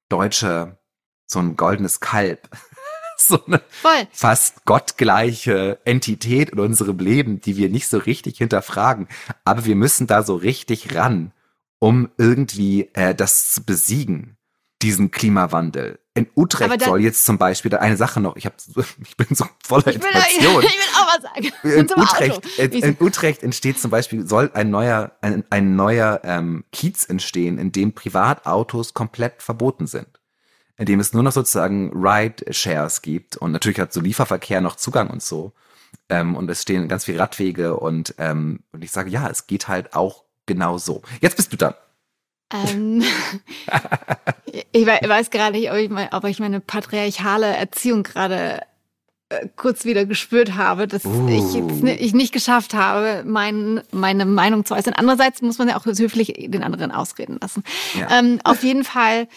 deutsche, 0.10 0.78
so 1.26 1.40
ein 1.40 1.58
goldenes 1.58 2.00
Kalb. 2.00 2.50
so 3.18 3.44
eine 3.46 3.62
Voll. 3.70 4.08
fast 4.12 4.66
gottgleiche 4.66 5.80
Entität 5.86 6.50
in 6.50 6.60
unserem 6.60 7.00
Leben, 7.00 7.42
die 7.42 7.58
wir 7.58 7.70
nicht 7.70 7.88
so 7.88 7.98
richtig 7.98 8.38
hinterfragen. 8.38 9.08
Aber 9.44 9.66
wir 9.66 9.76
müssen 9.76 10.08
da 10.08 10.24
so 10.24 10.36
richtig 10.36 10.96
ran, 10.96 11.32
um 11.80 12.10
irgendwie 12.18 12.90
äh, 12.94 13.14
das 13.16 13.52
zu 13.52 13.64
besiegen 13.64 14.38
diesen 14.84 15.12
Klimawandel. 15.12 16.00
In 16.14 16.28
Utrecht 16.36 16.84
soll 16.84 17.02
jetzt 17.02 17.26
zum 17.26 17.40
Beispiel 17.40 17.76
eine 17.76 17.98
Sache 17.98 18.20
noch, 18.20 18.36
ich, 18.36 18.46
hab, 18.46 18.56
ich 19.04 19.18
bin 19.18 19.28
so 19.32 19.46
voller 19.66 19.88
ich 19.88 19.96
Information. 19.96 20.58
Will, 20.58 20.64
ich 20.66 20.72
will 20.72 20.96
auch 20.96 21.08
was 21.08 21.24
sagen. 21.24 21.52
In 21.64 21.92
Utrecht, 22.00 22.60
in, 22.60 22.72
in, 22.84 22.98
Utrecht 23.00 23.42
entsteht 23.42 23.80
zum 23.80 23.90
Beispiel, 23.90 24.28
soll 24.28 24.52
ein 24.54 24.70
neuer, 24.70 25.14
ein, 25.22 25.44
ein 25.50 25.76
neuer 25.76 26.22
ähm, 26.24 26.66
Kiez 26.72 27.06
entstehen, 27.06 27.58
in 27.58 27.72
dem 27.72 27.94
Privatautos 27.94 28.94
komplett 28.94 29.42
verboten 29.42 29.88
sind. 29.88 30.08
In 30.78 30.86
dem 30.86 31.00
es 31.00 31.14
nur 31.14 31.24
noch 31.24 31.32
sozusagen 31.32 31.92
Ride-Shares 31.94 33.02
gibt 33.02 33.38
und 33.38 33.52
natürlich 33.52 33.80
hat 33.80 33.94
so 33.94 34.02
Lieferverkehr 34.02 34.60
noch 34.60 34.76
Zugang 34.76 35.10
und 35.10 35.22
so. 35.22 35.54
Ähm, 36.10 36.36
und 36.36 36.50
es 36.50 36.62
stehen 36.62 36.88
ganz 36.88 37.06
viele 37.06 37.20
Radwege 37.20 37.78
und, 37.78 38.16
ähm, 38.18 38.62
und 38.72 38.84
ich 38.84 38.92
sage, 38.92 39.10
ja, 39.10 39.30
es 39.30 39.48
geht 39.48 39.68
halt 39.68 39.96
auch 39.96 40.24
genau 40.46 40.78
so. 40.78 41.02
Jetzt 41.22 41.38
bist 41.38 41.54
du 41.54 41.58
dran. 41.58 41.76
Ähm, 42.54 43.04
ich 44.72 44.86
weiß 44.86 45.30
gerade 45.30 45.58
nicht, 45.58 45.72
ob 45.72 45.78
ich, 45.78 45.90
mein, 45.90 46.10
ob 46.12 46.24
ich 46.26 46.40
meine 46.40 46.60
patriarchale 46.60 47.48
Erziehung 47.48 48.04
gerade 48.04 48.62
äh, 49.30 49.48
kurz 49.56 49.86
wieder 49.86 50.06
gespürt 50.06 50.56
habe, 50.56 50.88
dass 50.88 51.06
uh. 51.06 51.28
ich, 51.28 52.00
ich 52.00 52.14
nicht 52.14 52.34
geschafft 52.34 52.74
habe, 52.74 53.24
mein, 53.26 53.82
meine 53.92 54.26
Meinung 54.26 54.66
zu 54.66 54.76
äußern. 54.76 54.94
Andererseits 54.94 55.42
muss 55.42 55.58
man 55.58 55.70
ja 55.70 55.78
auch 55.78 55.86
höflich 55.86 56.34
den 56.38 56.64
anderen 56.64 56.92
ausreden 56.92 57.40
lassen. 57.42 57.64
Ja. 57.98 58.20
Ähm, 58.20 58.40
auf 58.44 58.64
jeden 58.64 58.84
Fall 58.84 59.28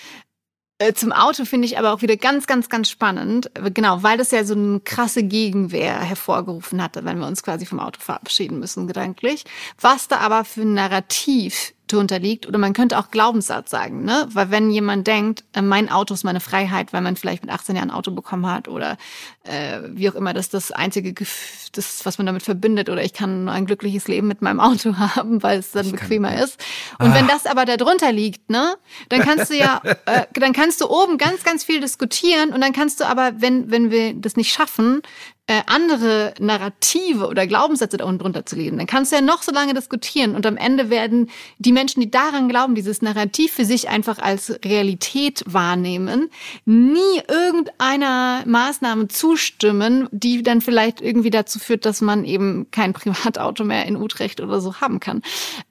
zum 0.95 1.13
Auto 1.13 1.45
finde 1.45 1.67
ich 1.67 1.79
aber 1.79 1.93
auch 1.93 2.03
wieder 2.03 2.17
ganz, 2.17 2.47
ganz, 2.47 2.69
ganz 2.69 2.91
spannend. 2.91 3.51
Genau, 3.73 4.03
weil 4.03 4.19
das 4.19 4.31
ja 4.31 4.45
so 4.45 4.55
eine 4.55 4.81
krasse 4.81 5.23
Gegenwehr 5.23 6.01
hervorgerufen 6.01 6.83
hatte, 6.83 7.05
wenn 7.05 7.19
wir 7.19 7.27
uns 7.27 7.43
quasi 7.43 7.65
vom 7.65 7.81
Auto 7.81 8.01
verabschieden 8.01 8.59
müssen, 8.59 8.87
gedanklich. 8.87 9.45
Was 9.81 10.09
da 10.09 10.19
aber 10.19 10.45
für 10.45 10.63
ein 10.63 10.75
Narrativ 10.75 11.73
drunter 11.87 12.19
liegt. 12.19 12.47
Oder 12.47 12.59
man 12.59 12.73
könnte 12.73 12.99
auch 12.99 13.11
Glaubenssatz 13.11 13.71
sagen, 13.71 14.05
ne? 14.05 14.27
Weil 14.33 14.51
wenn 14.51 14.71
jemand 14.71 15.07
denkt, 15.07 15.45
äh, 15.53 15.63
mein 15.63 15.91
Auto 15.91 16.15
ist 16.15 16.25
meine 16.25 16.41
Freiheit, 16.41 16.93
weil 16.93 17.03
man 17.03 17.17
vielleicht 17.17 17.45
mit 17.45 17.53
18 17.53 17.77
Jahren 17.77 17.91
ein 17.91 17.97
Auto 17.97 18.11
bekommen 18.11 18.47
hat 18.47 18.69
oder 18.69 18.97
äh, 19.45 19.81
wie 19.89 20.11
auch 20.11 20.15
immer, 20.15 20.35
das 20.35 20.49
das 20.49 20.73
einzige, 20.73 21.15
das, 21.73 22.05
was 22.05 22.19
man 22.19 22.27
damit 22.27 22.43
verbindet, 22.43 22.89
oder 22.89 23.03
ich 23.03 23.13
kann 23.13 23.49
ein 23.49 23.67
glückliches 23.67 24.09
Leben 24.09 24.27
mit 24.27 24.43
meinem 24.43 24.61
Auto 24.61 24.97
haben, 24.99 25.43
weil 25.43 25.59
es 25.59 25.73
dann 25.73 25.87
ich 25.87 25.93
bequemer 25.93 26.31
kann. 26.31 26.45
ist. 26.45 26.61
Und 26.99 27.11
ah. 27.11 27.15
wenn 27.15 27.29
das 27.29 27.47
aber 27.47 27.65
da 27.65 27.77
drunter 27.77 28.13
liegt, 28.13 28.51
ne, 28.51 28.77
dann 29.09 29.21
kannst 29.21 29.51
du 29.51 29.57
ja, 29.57 29.81
äh, 30.07 30.27
dann 30.33 30.53
kannst 30.53 30.81
du 30.81 30.89
oben 30.89 31.19
ganz, 31.19 31.45
ganz 31.45 31.65
viel 31.65 31.81
diskutieren 31.81 32.53
und 32.53 32.61
dann 32.61 32.73
kannst 32.73 33.01
du 33.01 33.05
aber, 33.05 33.41
wenn, 33.41 33.71
wenn 33.71 33.91
wir 33.91 34.15
das 34.15 34.37
nicht 34.37 34.53
schaffen, 34.53 35.03
äh, 35.49 35.63
andere 35.67 36.35
Narrative 36.41 37.29
oder 37.29 37.47
Glaubenssätze 37.47 37.99
da 37.99 38.05
unten 38.05 38.19
drunter 38.19 38.47
zu 38.47 38.57
lesen. 38.57 38.79
Dann 38.79 38.89
kannst 38.89 39.13
du 39.13 39.17
ja 39.17 39.23
noch 39.23 39.43
so 39.43 39.53
lange 39.53 39.75
diskutieren 39.75 40.35
und 40.35 40.45
am 40.45 40.57
Ende 40.57 40.91
werden 40.91 41.31
die 41.59 41.71
Menschen, 41.71 42.01
die 42.01 42.11
daran 42.11 42.49
glauben, 42.49 42.75
dieses 42.75 43.01
Narrativ 43.01 43.53
für 43.53 43.65
sich 43.65 43.89
einfach 43.89 44.19
als 44.19 44.59
Realität 44.65 45.45
wahrnehmen, 45.47 46.31
nie 46.65 47.23
irgendeiner 47.29 48.43
Maßnahme 48.45 49.07
zustimmen, 49.07 50.09
die 50.11 50.43
dann 50.43 50.61
vielleicht 50.61 51.01
irgendwie 51.01 51.31
dazu 51.31 51.61
führt, 51.61 51.87
dass 51.87 52.01
man 52.01 52.25
eben 52.25 52.69
kein 52.73 52.93
Privatauto 52.97 53.63
mehr 53.63 53.87
in 53.87 53.97
Utrecht 53.97 54.41
oder 54.41 54.61
so 54.61 54.81
haben 54.81 54.99
kann. 54.99 55.23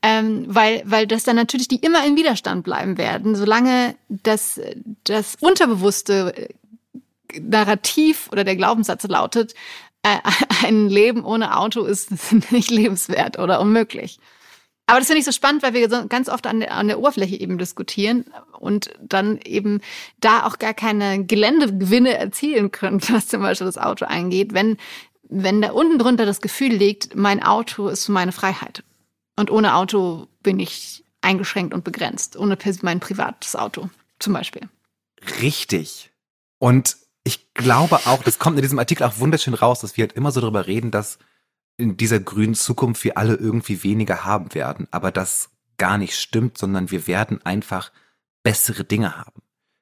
Ähm, 0.01 0.45
weil, 0.47 0.83
weil 0.85 1.05
das 1.05 1.23
dann 1.23 1.35
natürlich 1.35 1.67
die 1.67 1.77
immer 1.77 2.05
in 2.05 2.15
Widerstand 2.15 2.63
bleiben 2.63 2.97
werden, 2.97 3.35
solange 3.35 3.95
das, 4.07 4.61
das 5.03 5.35
Unterbewusste 5.41 6.33
Narrativ 7.41 8.29
oder 8.31 8.43
der 8.43 8.55
Glaubenssatz 8.55 9.03
lautet, 9.03 9.53
äh, 10.03 10.17
ein 10.65 10.89
Leben 10.89 11.23
ohne 11.25 11.57
Auto 11.57 11.83
ist 11.83 12.11
nicht 12.51 12.71
lebenswert 12.71 13.39
oder 13.39 13.59
unmöglich. 13.59 14.19
Aber 14.87 14.99
das 14.99 15.07
finde 15.07 15.19
ich 15.19 15.25
so 15.25 15.31
spannend, 15.31 15.63
weil 15.63 15.73
wir 15.73 15.87
ganz 15.87 16.29
oft 16.29 16.45
an 16.45 16.59
der, 16.59 16.71
an 16.71 16.87
der 16.87 16.99
Oberfläche 16.99 17.35
eben 17.39 17.57
diskutieren 17.57 18.25
und 18.59 18.91
dann 19.01 19.39
eben 19.43 19.81
da 20.19 20.45
auch 20.45 20.59
gar 20.59 20.75
keine 20.75 21.25
Geländegewinne 21.25 22.15
erzielen 22.15 22.71
können, 22.71 23.01
was 23.09 23.27
zum 23.27 23.41
Beispiel 23.41 23.65
das 23.65 23.79
Auto 23.79 24.05
eingeht, 24.05 24.53
wenn, 24.53 24.77
wenn 25.23 25.61
da 25.61 25.71
unten 25.71 25.97
drunter 25.97 26.25
das 26.25 26.39
Gefühl 26.39 26.73
liegt, 26.73 27.15
mein 27.15 27.41
Auto 27.41 27.87
ist 27.87 28.07
meine 28.09 28.31
Freiheit. 28.31 28.83
Und 29.37 29.49
ohne 29.49 29.75
Auto 29.75 30.27
bin 30.43 30.59
ich 30.59 31.03
eingeschränkt 31.21 31.73
und 31.73 31.83
begrenzt. 31.83 32.37
Ohne 32.37 32.57
mein 32.83 32.99
privates 32.99 33.55
Auto 33.55 33.89
zum 34.19 34.33
Beispiel. 34.33 34.69
Richtig. 35.41 36.11
Und 36.59 36.95
ich 37.25 37.53
glaube 37.53 37.97
auch, 38.05 38.23
das 38.23 38.39
kommt 38.39 38.55
in 38.57 38.61
diesem 38.61 38.79
Artikel 38.79 39.03
auch 39.03 39.19
wunderschön 39.19 39.55
raus, 39.55 39.81
dass 39.81 39.97
wir 39.97 40.03
halt 40.03 40.13
immer 40.13 40.31
so 40.31 40.39
darüber 40.39 40.67
reden, 40.67 40.91
dass 40.91 41.17
in 41.75 41.97
dieser 41.97 42.19
grünen 42.19 42.55
Zukunft 42.55 43.03
wir 43.03 43.17
alle 43.17 43.35
irgendwie 43.35 43.83
weniger 43.83 44.23
haben 44.23 44.53
werden, 44.53 44.87
aber 44.91 45.11
das 45.11 45.49
gar 45.77 45.97
nicht 45.97 46.17
stimmt, 46.17 46.57
sondern 46.57 46.91
wir 46.91 47.07
werden 47.07 47.45
einfach 47.45 47.91
bessere 48.43 48.85
Dinge 48.85 49.17
haben. 49.17 49.41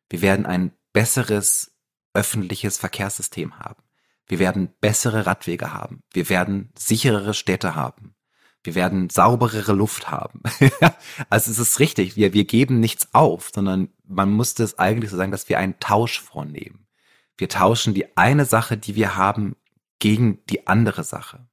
Wir 0.09 0.21
werden 0.21 0.45
ein 0.45 0.71
besseres 0.93 1.75
öffentliches 2.13 2.77
Verkehrssystem 2.77 3.59
haben. 3.59 3.83
Wir 4.25 4.39
werden 4.39 4.69
bessere 4.79 5.25
Radwege 5.25 5.73
haben. 5.73 6.01
Wir 6.13 6.29
werden 6.29 6.71
sicherere 6.77 7.33
Städte 7.33 7.75
haben. 7.75 8.15
Wir 8.63 8.75
werden 8.75 9.09
sauberere 9.09 9.73
Luft 9.73 10.09
haben. 10.09 10.41
also 11.29 11.51
es 11.51 11.59
ist 11.59 11.79
richtig, 11.79 12.15
wir, 12.15 12.33
wir 12.33 12.45
geben 12.45 12.79
nichts 12.79 13.13
auf, 13.13 13.51
sondern 13.53 13.89
man 14.07 14.31
musste 14.31 14.63
es 14.63 14.79
eigentlich 14.79 15.11
so 15.11 15.17
sagen, 15.17 15.31
dass 15.31 15.49
wir 15.49 15.59
einen 15.59 15.79
Tausch 15.81 16.21
vornehmen. 16.21 16.83
Wir 17.37 17.49
tauschen 17.49 17.93
die 17.93 18.17
eine 18.17 18.45
Sache, 18.45 18.77
die 18.77 18.95
wir 18.95 19.15
haben, 19.15 19.55
gegen 19.99 20.45
die 20.47 20.67
andere 20.67 21.03
Sache. 21.03 21.47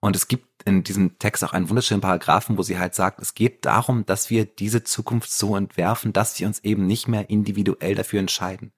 Und 0.00 0.16
es 0.16 0.26
gibt 0.26 0.64
in 0.64 0.82
diesem 0.82 1.18
Text 1.18 1.44
auch 1.44 1.52
einen 1.52 1.68
wunderschönen 1.68 2.00
Paragraphen, 2.00 2.58
wo 2.58 2.62
sie 2.62 2.78
halt 2.78 2.94
sagt, 2.94 3.20
es 3.20 3.34
geht 3.34 3.64
darum, 3.64 4.04
dass 4.06 4.30
wir 4.30 4.44
diese 4.44 4.82
Zukunft 4.82 5.30
so 5.30 5.56
entwerfen, 5.56 6.12
dass 6.12 6.38
wir 6.40 6.46
uns 6.46 6.60
eben 6.60 6.86
nicht 6.86 7.06
mehr 7.06 7.30
individuell 7.30 7.94
dafür 7.94 8.20
entscheiden. 8.20 8.72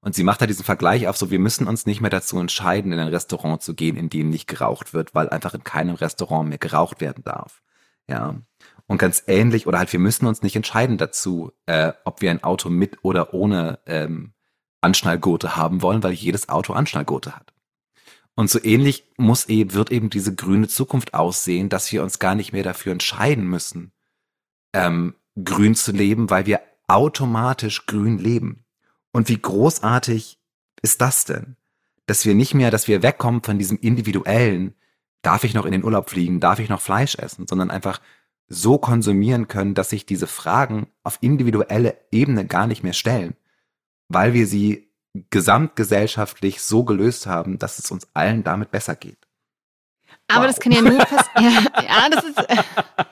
Und 0.00 0.14
sie 0.14 0.24
macht 0.24 0.40
da 0.40 0.46
diesen 0.46 0.64
Vergleich 0.64 1.06
auf, 1.08 1.16
so 1.16 1.30
wir 1.30 1.38
müssen 1.38 1.68
uns 1.68 1.86
nicht 1.86 2.00
mehr 2.00 2.10
dazu 2.10 2.38
entscheiden, 2.38 2.92
in 2.92 2.98
ein 2.98 3.08
Restaurant 3.08 3.62
zu 3.62 3.74
gehen, 3.74 3.96
in 3.96 4.08
dem 4.08 4.30
nicht 4.30 4.48
geraucht 4.48 4.94
wird, 4.94 5.14
weil 5.14 5.28
einfach 5.28 5.54
in 5.54 5.62
keinem 5.62 5.94
Restaurant 5.94 6.48
mehr 6.48 6.58
geraucht 6.58 7.00
werden 7.00 7.22
darf. 7.22 7.62
Ja. 8.08 8.36
Und 8.86 8.98
ganz 8.98 9.22
ähnlich, 9.26 9.66
oder 9.66 9.78
halt, 9.78 9.92
wir 9.92 10.00
müssen 10.00 10.26
uns 10.26 10.42
nicht 10.42 10.56
entscheiden 10.56 10.98
dazu, 10.98 11.52
äh, 11.66 11.92
ob 12.04 12.20
wir 12.20 12.30
ein 12.30 12.42
Auto 12.42 12.68
mit 12.68 13.04
oder 13.04 13.32
ohne 13.32 13.78
ähm, 13.86 14.31
Anschnallgurte 14.82 15.56
haben 15.56 15.80
wollen, 15.80 16.02
weil 16.02 16.12
jedes 16.12 16.48
Auto 16.48 16.72
Anschnallgurte 16.72 17.34
hat. 17.34 17.52
Und 18.34 18.50
so 18.50 18.62
ähnlich 18.62 19.04
muss 19.16 19.46
eben, 19.46 19.74
wird 19.74 19.90
eben 19.90 20.10
diese 20.10 20.34
grüne 20.34 20.68
Zukunft 20.68 21.14
aussehen, 21.14 21.68
dass 21.68 21.92
wir 21.92 22.02
uns 22.02 22.18
gar 22.18 22.34
nicht 22.34 22.52
mehr 22.52 22.62
dafür 22.62 22.92
entscheiden 22.92 23.46
müssen, 23.46 23.92
ähm, 24.72 25.14
grün 25.42 25.74
zu 25.74 25.92
leben, 25.92 26.30
weil 26.30 26.46
wir 26.46 26.60
automatisch 26.88 27.86
grün 27.86 28.18
leben. 28.18 28.64
Und 29.12 29.28
wie 29.28 29.38
großartig 29.38 30.38
ist 30.80 31.00
das 31.00 31.24
denn? 31.24 31.56
Dass 32.06 32.24
wir 32.24 32.34
nicht 32.34 32.54
mehr, 32.54 32.70
dass 32.70 32.88
wir 32.88 33.02
wegkommen 33.02 33.42
von 33.42 33.58
diesem 33.58 33.78
individuellen, 33.78 34.74
darf 35.20 35.44
ich 35.44 35.54
noch 35.54 35.66
in 35.66 35.72
den 35.72 35.84
Urlaub 35.84 36.10
fliegen, 36.10 36.40
darf 36.40 36.58
ich 36.58 36.68
noch 36.68 36.80
Fleisch 36.80 37.14
essen, 37.16 37.46
sondern 37.46 37.70
einfach 37.70 38.00
so 38.48 38.78
konsumieren 38.78 39.46
können, 39.46 39.74
dass 39.74 39.90
sich 39.90 40.04
diese 40.04 40.26
Fragen 40.26 40.88
auf 41.02 41.18
individuelle 41.20 41.96
Ebene 42.10 42.46
gar 42.46 42.66
nicht 42.66 42.82
mehr 42.82 42.92
stellen 42.92 43.36
weil 44.12 44.34
wir 44.34 44.46
sie 44.46 44.88
gesamtgesellschaftlich 45.30 46.62
so 46.62 46.84
gelöst 46.84 47.26
haben, 47.26 47.58
dass 47.58 47.78
es 47.78 47.90
uns 47.90 48.08
allen 48.14 48.44
damit 48.44 48.70
besser 48.70 48.94
geht. 48.94 49.18
Aber 50.28 50.44
wow. 50.44 50.46
das 50.46 50.60
kann 50.60 50.72
ja 50.72 50.82
nur 50.82 50.98
passieren. 50.98 51.68
ja, 51.76 51.82
ja, 51.82 52.08
das 52.10 52.24
ist. 52.24 52.38
Äh, 52.38 52.62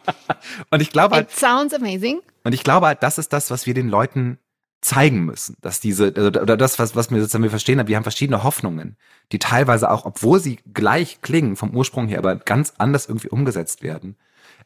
und 0.71 0.81
ich 0.81 0.91
glaube 0.91 1.17
halt. 1.17 1.31
It 1.31 1.37
sounds 1.37 1.75
amazing. 1.75 2.21
Und 2.45 2.55
ich 2.55 2.65
glaube 2.65 2.87
halt, 2.87 3.03
das 3.03 3.19
ist 3.19 3.33
das, 3.33 3.51
was 3.51 3.67
wir 3.67 3.75
den 3.75 3.89
Leuten 3.89 4.39
zeigen 4.81 5.27
müssen, 5.27 5.57
dass 5.61 5.81
diese 5.81 6.09
oder 6.09 6.57
das 6.57 6.79
was 6.79 6.97
was 6.97 7.11
wir 7.11 7.21
sozusagen 7.21 7.45
wir 7.45 7.51
verstehen, 7.51 7.87
wir 7.87 7.97
haben 7.97 8.03
verschiedene 8.03 8.43
Hoffnungen, 8.43 8.97
die 9.31 9.39
teilweise 9.39 9.91
auch, 9.91 10.07
obwohl 10.07 10.41
sie 10.41 10.59
gleich 10.73 11.21
klingen 11.21 11.57
vom 11.57 11.77
Ursprung 11.77 12.09
her, 12.09 12.19
aber 12.19 12.37
ganz 12.37 12.73
anders 12.79 13.07
irgendwie 13.07 13.29
umgesetzt 13.29 13.83
werden. 13.83 14.17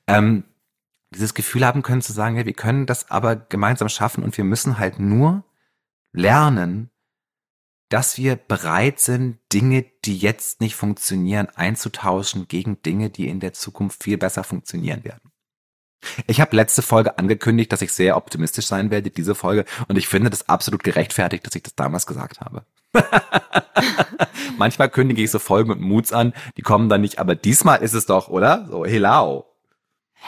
Ähm, 0.06 0.44
dieses 1.12 1.34
Gefühl 1.34 1.66
haben 1.66 1.82
können 1.82 2.00
zu 2.00 2.12
sagen, 2.12 2.36
ja, 2.36 2.46
wir 2.46 2.52
können 2.52 2.86
das 2.86 3.10
aber 3.10 3.34
gemeinsam 3.34 3.88
schaffen 3.88 4.22
und 4.22 4.36
wir 4.36 4.44
müssen 4.44 4.78
halt 4.78 5.00
nur 5.00 5.42
lernen, 6.14 6.90
dass 7.90 8.16
wir 8.16 8.36
bereit 8.36 8.98
sind, 8.98 9.38
Dinge, 9.52 9.84
die 10.04 10.16
jetzt 10.16 10.60
nicht 10.60 10.74
funktionieren, 10.74 11.48
einzutauschen 11.54 12.48
gegen 12.48 12.80
Dinge, 12.82 13.10
die 13.10 13.28
in 13.28 13.40
der 13.40 13.52
Zukunft 13.52 14.02
viel 14.02 14.16
besser 14.16 14.42
funktionieren 14.42 15.04
werden. 15.04 15.30
Ich 16.26 16.40
habe 16.40 16.56
letzte 16.56 16.82
Folge 16.82 17.18
angekündigt, 17.18 17.72
dass 17.72 17.82
ich 17.82 17.92
sehr 17.92 18.16
optimistisch 18.16 18.66
sein 18.66 18.90
werde, 18.90 19.10
diese 19.10 19.34
Folge, 19.34 19.64
und 19.88 19.96
ich 19.96 20.08
finde 20.08 20.30
das 20.30 20.48
absolut 20.48 20.82
gerechtfertigt, 20.82 21.46
dass 21.46 21.54
ich 21.54 21.62
das 21.62 21.74
damals 21.74 22.06
gesagt 22.06 22.40
habe. 22.40 22.64
Manchmal 24.58 24.90
kündige 24.90 25.22
ich 25.22 25.30
so 25.30 25.38
Folgen 25.38 25.70
und 25.70 25.80
Moods 25.80 26.12
an, 26.12 26.34
die 26.56 26.62
kommen 26.62 26.88
dann 26.88 27.00
nicht, 27.00 27.18
aber 27.18 27.34
diesmal 27.34 27.82
ist 27.82 27.94
es 27.94 28.06
doch, 28.06 28.28
oder? 28.28 28.66
So, 28.70 28.84
hello. 28.84 29.53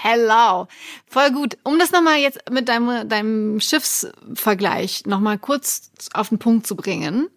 Hello. 0.02 0.68
Voll 1.06 1.30
gut. 1.32 1.56
Um 1.64 1.78
das 1.78 1.90
nochmal 1.90 2.18
jetzt 2.18 2.38
mit 2.50 2.68
deinem, 2.68 3.08
deinem 3.08 3.60
Schiffsvergleich 3.60 5.06
nochmal 5.06 5.38
kurz 5.38 5.90
auf 6.12 6.28
den 6.28 6.38
Punkt 6.38 6.66
zu 6.66 6.76
bringen. 6.76 7.28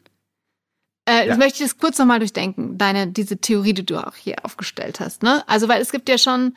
Äh, 1.07 1.27
ja. 1.27 1.37
möchte 1.37 1.63
ich 1.63 1.69
das 1.69 1.79
kurz 1.79 1.97
nochmal 1.97 2.19
durchdenken, 2.19 2.77
deine, 2.77 3.07
diese 3.07 3.37
Theorie, 3.37 3.73
die 3.73 3.85
du 3.85 3.97
auch 3.97 4.15
hier 4.15 4.43
aufgestellt 4.43 4.99
hast. 4.99 5.23
Ne? 5.23 5.47
Also, 5.47 5.67
weil 5.69 5.81
es 5.81 5.91
gibt 5.91 6.09
ja 6.09 6.17
schon, 6.17 6.55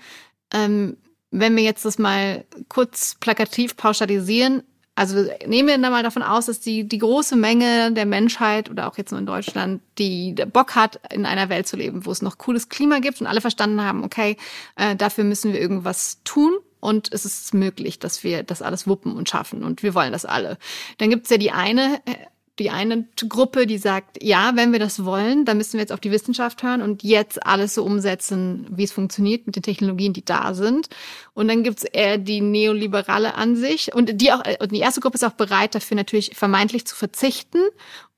ähm, 0.52 0.96
wenn 1.30 1.56
wir 1.56 1.62
jetzt 1.62 1.84
das 1.84 1.98
mal 1.98 2.44
kurz 2.68 3.14
plakativ 3.20 3.76
pauschalisieren, 3.76 4.64
also 4.94 5.24
nehmen 5.46 5.68
wir 5.68 5.78
mal 5.78 6.02
davon 6.02 6.22
aus, 6.22 6.46
dass 6.46 6.60
die, 6.60 6.86
die 6.86 6.98
große 6.98 7.34
Menge 7.34 7.92
der 7.92 8.04
Menschheit 8.04 8.70
oder 8.70 8.88
auch 8.88 8.98
jetzt 8.98 9.10
nur 9.10 9.20
in 9.20 9.26
Deutschland, 9.26 9.80
die 9.98 10.34
Bock 10.52 10.74
hat, 10.74 11.00
in 11.10 11.24
einer 11.24 11.48
Welt 11.48 11.66
zu 11.66 11.76
leben, 11.76 12.04
wo 12.04 12.10
es 12.10 12.20
noch 12.20 12.36
cooles 12.36 12.68
Klima 12.68 12.98
gibt 12.98 13.20
und 13.20 13.26
alle 13.26 13.40
verstanden 13.40 13.82
haben, 13.82 14.04
okay, 14.04 14.36
äh, 14.76 14.94
dafür 14.94 15.24
müssen 15.24 15.52
wir 15.52 15.60
irgendwas 15.60 16.18
tun 16.24 16.52
und 16.80 17.12
es 17.12 17.24
ist 17.24 17.54
möglich, 17.54 18.00
dass 18.00 18.22
wir 18.22 18.42
das 18.42 18.60
alles 18.60 18.86
wuppen 18.86 19.16
und 19.16 19.30
schaffen 19.30 19.64
und 19.64 19.82
wir 19.82 19.94
wollen 19.94 20.12
das 20.12 20.26
alle. 20.26 20.58
Dann 20.98 21.08
gibt's 21.08 21.30
ja 21.30 21.38
die 21.38 21.52
eine 21.52 22.02
äh, 22.04 22.14
die 22.58 22.70
eine 22.70 23.08
Gruppe, 23.28 23.66
die 23.66 23.78
sagt, 23.78 24.22
ja, 24.22 24.52
wenn 24.54 24.72
wir 24.72 24.78
das 24.78 25.04
wollen, 25.04 25.46
dann 25.46 25.56
müssen 25.56 25.74
wir 25.74 25.80
jetzt 25.80 25.92
auf 25.92 26.00
die 26.00 26.10
Wissenschaft 26.10 26.62
hören 26.62 26.82
und 26.82 27.02
jetzt 27.02 27.46
alles 27.46 27.74
so 27.74 27.82
umsetzen, 27.82 28.66
wie 28.70 28.84
es 28.84 28.92
funktioniert 28.92 29.46
mit 29.46 29.56
den 29.56 29.62
Technologien, 29.62 30.12
die 30.12 30.24
da 30.24 30.52
sind. 30.52 30.88
Und 31.32 31.48
dann 31.48 31.62
gibt's 31.62 31.84
eher 31.84 32.18
die 32.18 32.42
neoliberale 32.42 33.34
Ansicht 33.34 33.94
und 33.94 34.20
die 34.20 34.32
auch, 34.32 34.42
und 34.60 34.72
die 34.72 34.80
erste 34.80 35.00
Gruppe 35.00 35.14
ist 35.14 35.24
auch 35.24 35.32
bereit 35.32 35.74
dafür 35.74 35.96
natürlich 35.96 36.32
vermeintlich 36.34 36.86
zu 36.86 36.94
verzichten 36.94 37.58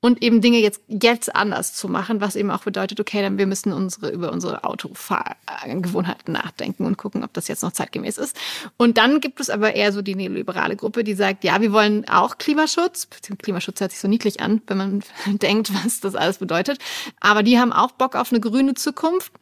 und 0.05 0.21
eben 0.21 0.39
Dinge 0.39 0.59
jetzt, 0.59 0.81
jetzt 0.87 1.35
anders 1.35 1.73
zu 1.73 1.87
machen, 1.89 2.21
was 2.21 2.35
eben 2.35 2.51
auch 2.51 2.61
bedeutet, 2.61 2.99
okay, 2.99 3.23
dann 3.23 3.39
wir 3.39 3.47
müssen 3.47 3.73
unsere, 3.73 4.11
über 4.11 4.31
unsere 4.31 4.63
Autofahrgewohnheiten 4.63 6.31
nachdenken 6.31 6.85
und 6.85 6.95
gucken, 6.95 7.23
ob 7.23 7.33
das 7.33 7.47
jetzt 7.47 7.63
noch 7.63 7.71
zeitgemäß 7.71 8.19
ist. 8.19 8.37
Und 8.77 8.99
dann 8.99 9.19
gibt 9.19 9.39
es 9.39 9.49
aber 9.49 9.73
eher 9.73 9.91
so 9.91 10.03
die 10.03 10.13
neoliberale 10.13 10.75
Gruppe, 10.75 11.03
die 11.03 11.15
sagt, 11.15 11.43
ja, 11.43 11.59
wir 11.59 11.71
wollen 11.71 12.07
auch 12.07 12.37
Klimaschutz. 12.37 13.07
Klimaschutz 13.41 13.81
hört 13.81 13.93
sich 13.93 13.99
so 13.99 14.07
niedlich 14.07 14.41
an, 14.41 14.61
wenn 14.67 14.77
man 14.77 15.03
denkt, 15.25 15.73
was 15.83 16.01
das 16.01 16.13
alles 16.13 16.37
bedeutet. 16.37 16.77
Aber 17.19 17.41
die 17.41 17.57
haben 17.57 17.73
auch 17.73 17.93
Bock 17.93 18.15
auf 18.15 18.31
eine 18.31 18.39
grüne 18.39 18.75
Zukunft. 18.75 19.33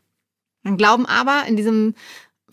Glauben 0.78 1.06
aber 1.06 1.44
in 1.46 1.58
diesem 1.58 1.94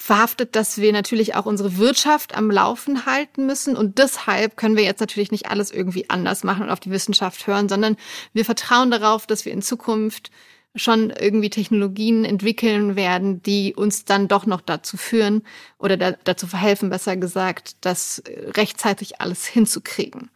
verhaftet, 0.01 0.57
dass 0.57 0.79
wir 0.79 0.95
natürlich 0.95 1.35
auch 1.35 1.45
unsere 1.45 1.77
Wirtschaft 1.77 2.35
am 2.35 2.51
Laufen 2.51 3.05
halten 3.05 3.45
müssen. 3.45 3.77
Und 3.77 3.99
deshalb 3.99 4.57
können 4.57 4.79
wir 4.79 4.83
jetzt 4.83 5.01
natürlich 5.01 5.31
nicht 5.31 5.51
alles 5.51 5.71
irgendwie 5.71 6.09
anders 6.09 6.43
machen 6.43 6.63
und 6.63 6.71
auf 6.71 6.81
die 6.81 6.91
Wissenschaft 6.91 7.47
hören, 7.47 7.69
sondern 7.69 7.97
wir 8.33 8.47
vertrauen 8.47 8.91
darauf, 8.91 9.27
dass 9.27 9.45
wir 9.45 9.53
in 9.53 9.61
Zukunft 9.61 10.31
schon 10.75 11.11
irgendwie 11.11 11.51
Technologien 11.51 12.25
entwickeln 12.25 12.97
werden, 12.97 13.43
die 13.43 13.75
uns 13.75 14.07
dann 14.07 14.27
doch 14.27 14.47
noch 14.47 14.63
dazu 14.63 14.97
führen 14.97 15.43
oder 15.79 15.99
da, 15.99 16.13
dazu 16.25 16.47
verhelfen, 16.47 16.89
besser 16.89 17.19
gesagt, 17.19 17.77
das 17.83 18.23
rechtzeitig 18.57 19.21
alles 19.21 19.45
hinzukriegen. 19.47 20.31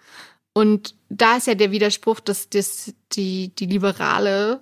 Und 0.53 0.95
da 1.09 1.39
ist 1.39 1.47
ja 1.47 1.55
der 1.55 1.71
Widerspruch, 1.71 2.21
dass 2.21 2.51
das, 2.51 2.93
die, 3.13 3.55
die 3.55 3.67
liberale 3.67 4.61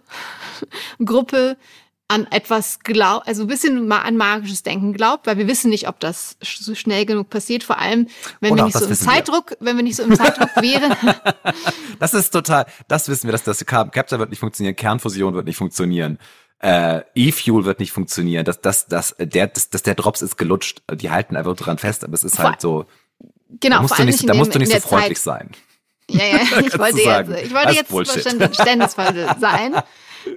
Gruppe 1.05 1.57
an 2.13 2.27
etwas 2.31 2.81
glaubt, 2.81 3.27
also 3.27 3.43
ein 3.43 3.47
bisschen 3.47 3.91
an 3.91 4.17
magisches 4.17 4.63
Denken 4.63 4.93
glaubt, 4.93 5.27
weil 5.27 5.39
wir 5.39 5.47
wissen 5.49 5.71
nicht, 5.71 5.89
ob 5.89 5.99
das 5.99 6.37
so 6.41 6.75
schnell 6.75 7.07
genug 7.07 7.31
passiert. 7.31 7.65
Vor 7.65 7.79
allem, 7.79 8.09
wenn 8.41 8.53
Oder 8.53 8.63
wir 8.63 8.67
nicht 8.67 8.79
so 8.79 8.85
im 8.85 8.95
Zeitdruck, 8.95 9.51
wir. 9.51 9.57
wenn 9.61 9.77
wir 9.77 9.83
nicht 9.83 9.97
so 9.97 10.03
im 10.03 10.15
Zeitdruck 10.15 10.51
wären. 10.61 10.95
das 11.99 12.13
ist 12.13 12.31
total, 12.31 12.67
das 12.89 13.09
wissen 13.09 13.29
wir, 13.29 13.33
dass 13.33 13.45
das 13.45 13.65
Capture 13.65 14.19
wird 14.19 14.31
nicht 14.31 14.41
funktionieren, 14.41 14.77
Kernfusion 14.77 15.35
wird 15.35 15.47
nicht 15.47 15.57
funktionieren. 15.57 16.19
Äh, 16.59 17.01
E-Fuel 17.15 17.65
wird 17.65 17.81
nicht 17.81 17.93
funktionieren. 17.93 18.45
Das, 18.45 18.61
das, 18.61 18.87
das, 18.87 19.17
der, 19.19 19.47
das, 19.49 19.71
das, 19.71 19.83
der 19.83 19.95
Drops 19.95 20.23
ist 20.23 20.37
gelutscht. 20.37 20.83
Die 20.93 21.11
halten 21.11 21.37
einfach 21.37 21.57
dran 21.57 21.79
fest, 21.79 22.05
aber 22.05 22.15
es 22.15 22.25
ist 22.25 22.39
halt 22.39 22.61
so. 22.61 22.85
Genau, 23.61 23.77
da 23.77 23.83
musst 23.83 23.99
du 23.99 24.05
nicht, 24.05 24.29
da 24.29 24.35
musst 24.35 24.55
du 24.55 24.59
nicht 24.59 24.73
so 24.73 24.81
freundlich 24.81 25.19
Zeit. 25.19 25.49
sein. 25.49 25.51
Ja, 26.09 26.25
ja, 26.25 26.37
ich 26.67 26.79
wollte 26.79 27.01
jetzt, 27.01 27.45
ich 27.45 27.55
wollte 27.55 27.73
jetzt 27.73 27.91
verständnisvoll 27.91 29.27
sein. 29.41 29.83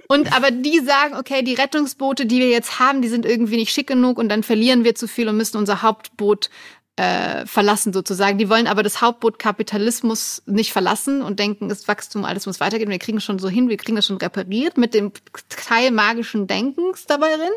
Und 0.08 0.34
aber 0.34 0.50
die 0.50 0.80
sagen, 0.80 1.14
okay, 1.14 1.42
die 1.42 1.54
Rettungsboote, 1.54 2.26
die 2.26 2.38
wir 2.38 2.48
jetzt 2.48 2.78
haben, 2.78 3.02
die 3.02 3.08
sind 3.08 3.26
irgendwie 3.26 3.56
nicht 3.56 3.72
schick 3.72 3.86
genug 3.86 4.18
und 4.18 4.28
dann 4.28 4.42
verlieren 4.42 4.84
wir 4.84 4.94
zu 4.94 5.08
viel 5.08 5.28
und 5.28 5.36
müssen 5.36 5.56
unser 5.56 5.82
Hauptboot 5.82 6.50
äh, 6.96 7.44
verlassen 7.46 7.92
sozusagen. 7.92 8.38
Die 8.38 8.48
wollen 8.48 8.66
aber 8.66 8.82
das 8.82 9.00
Hauptboot 9.02 9.38
Kapitalismus 9.38 10.42
nicht 10.46 10.72
verlassen 10.72 11.22
und 11.22 11.38
denken, 11.38 11.68
das 11.68 11.86
Wachstum, 11.88 12.24
alles 12.24 12.46
muss 12.46 12.60
weitergehen. 12.60 12.90
Wir 12.90 12.98
kriegen 12.98 13.20
schon 13.20 13.38
so 13.38 13.48
hin, 13.48 13.68
wir 13.68 13.76
kriegen 13.76 13.96
das 13.96 14.06
schon 14.06 14.16
repariert 14.16 14.78
mit 14.78 14.94
dem 14.94 15.12
Teil 15.48 15.90
magischen 15.90 16.46
Denkens 16.46 17.06
dabei 17.06 17.36
drin. 17.36 17.52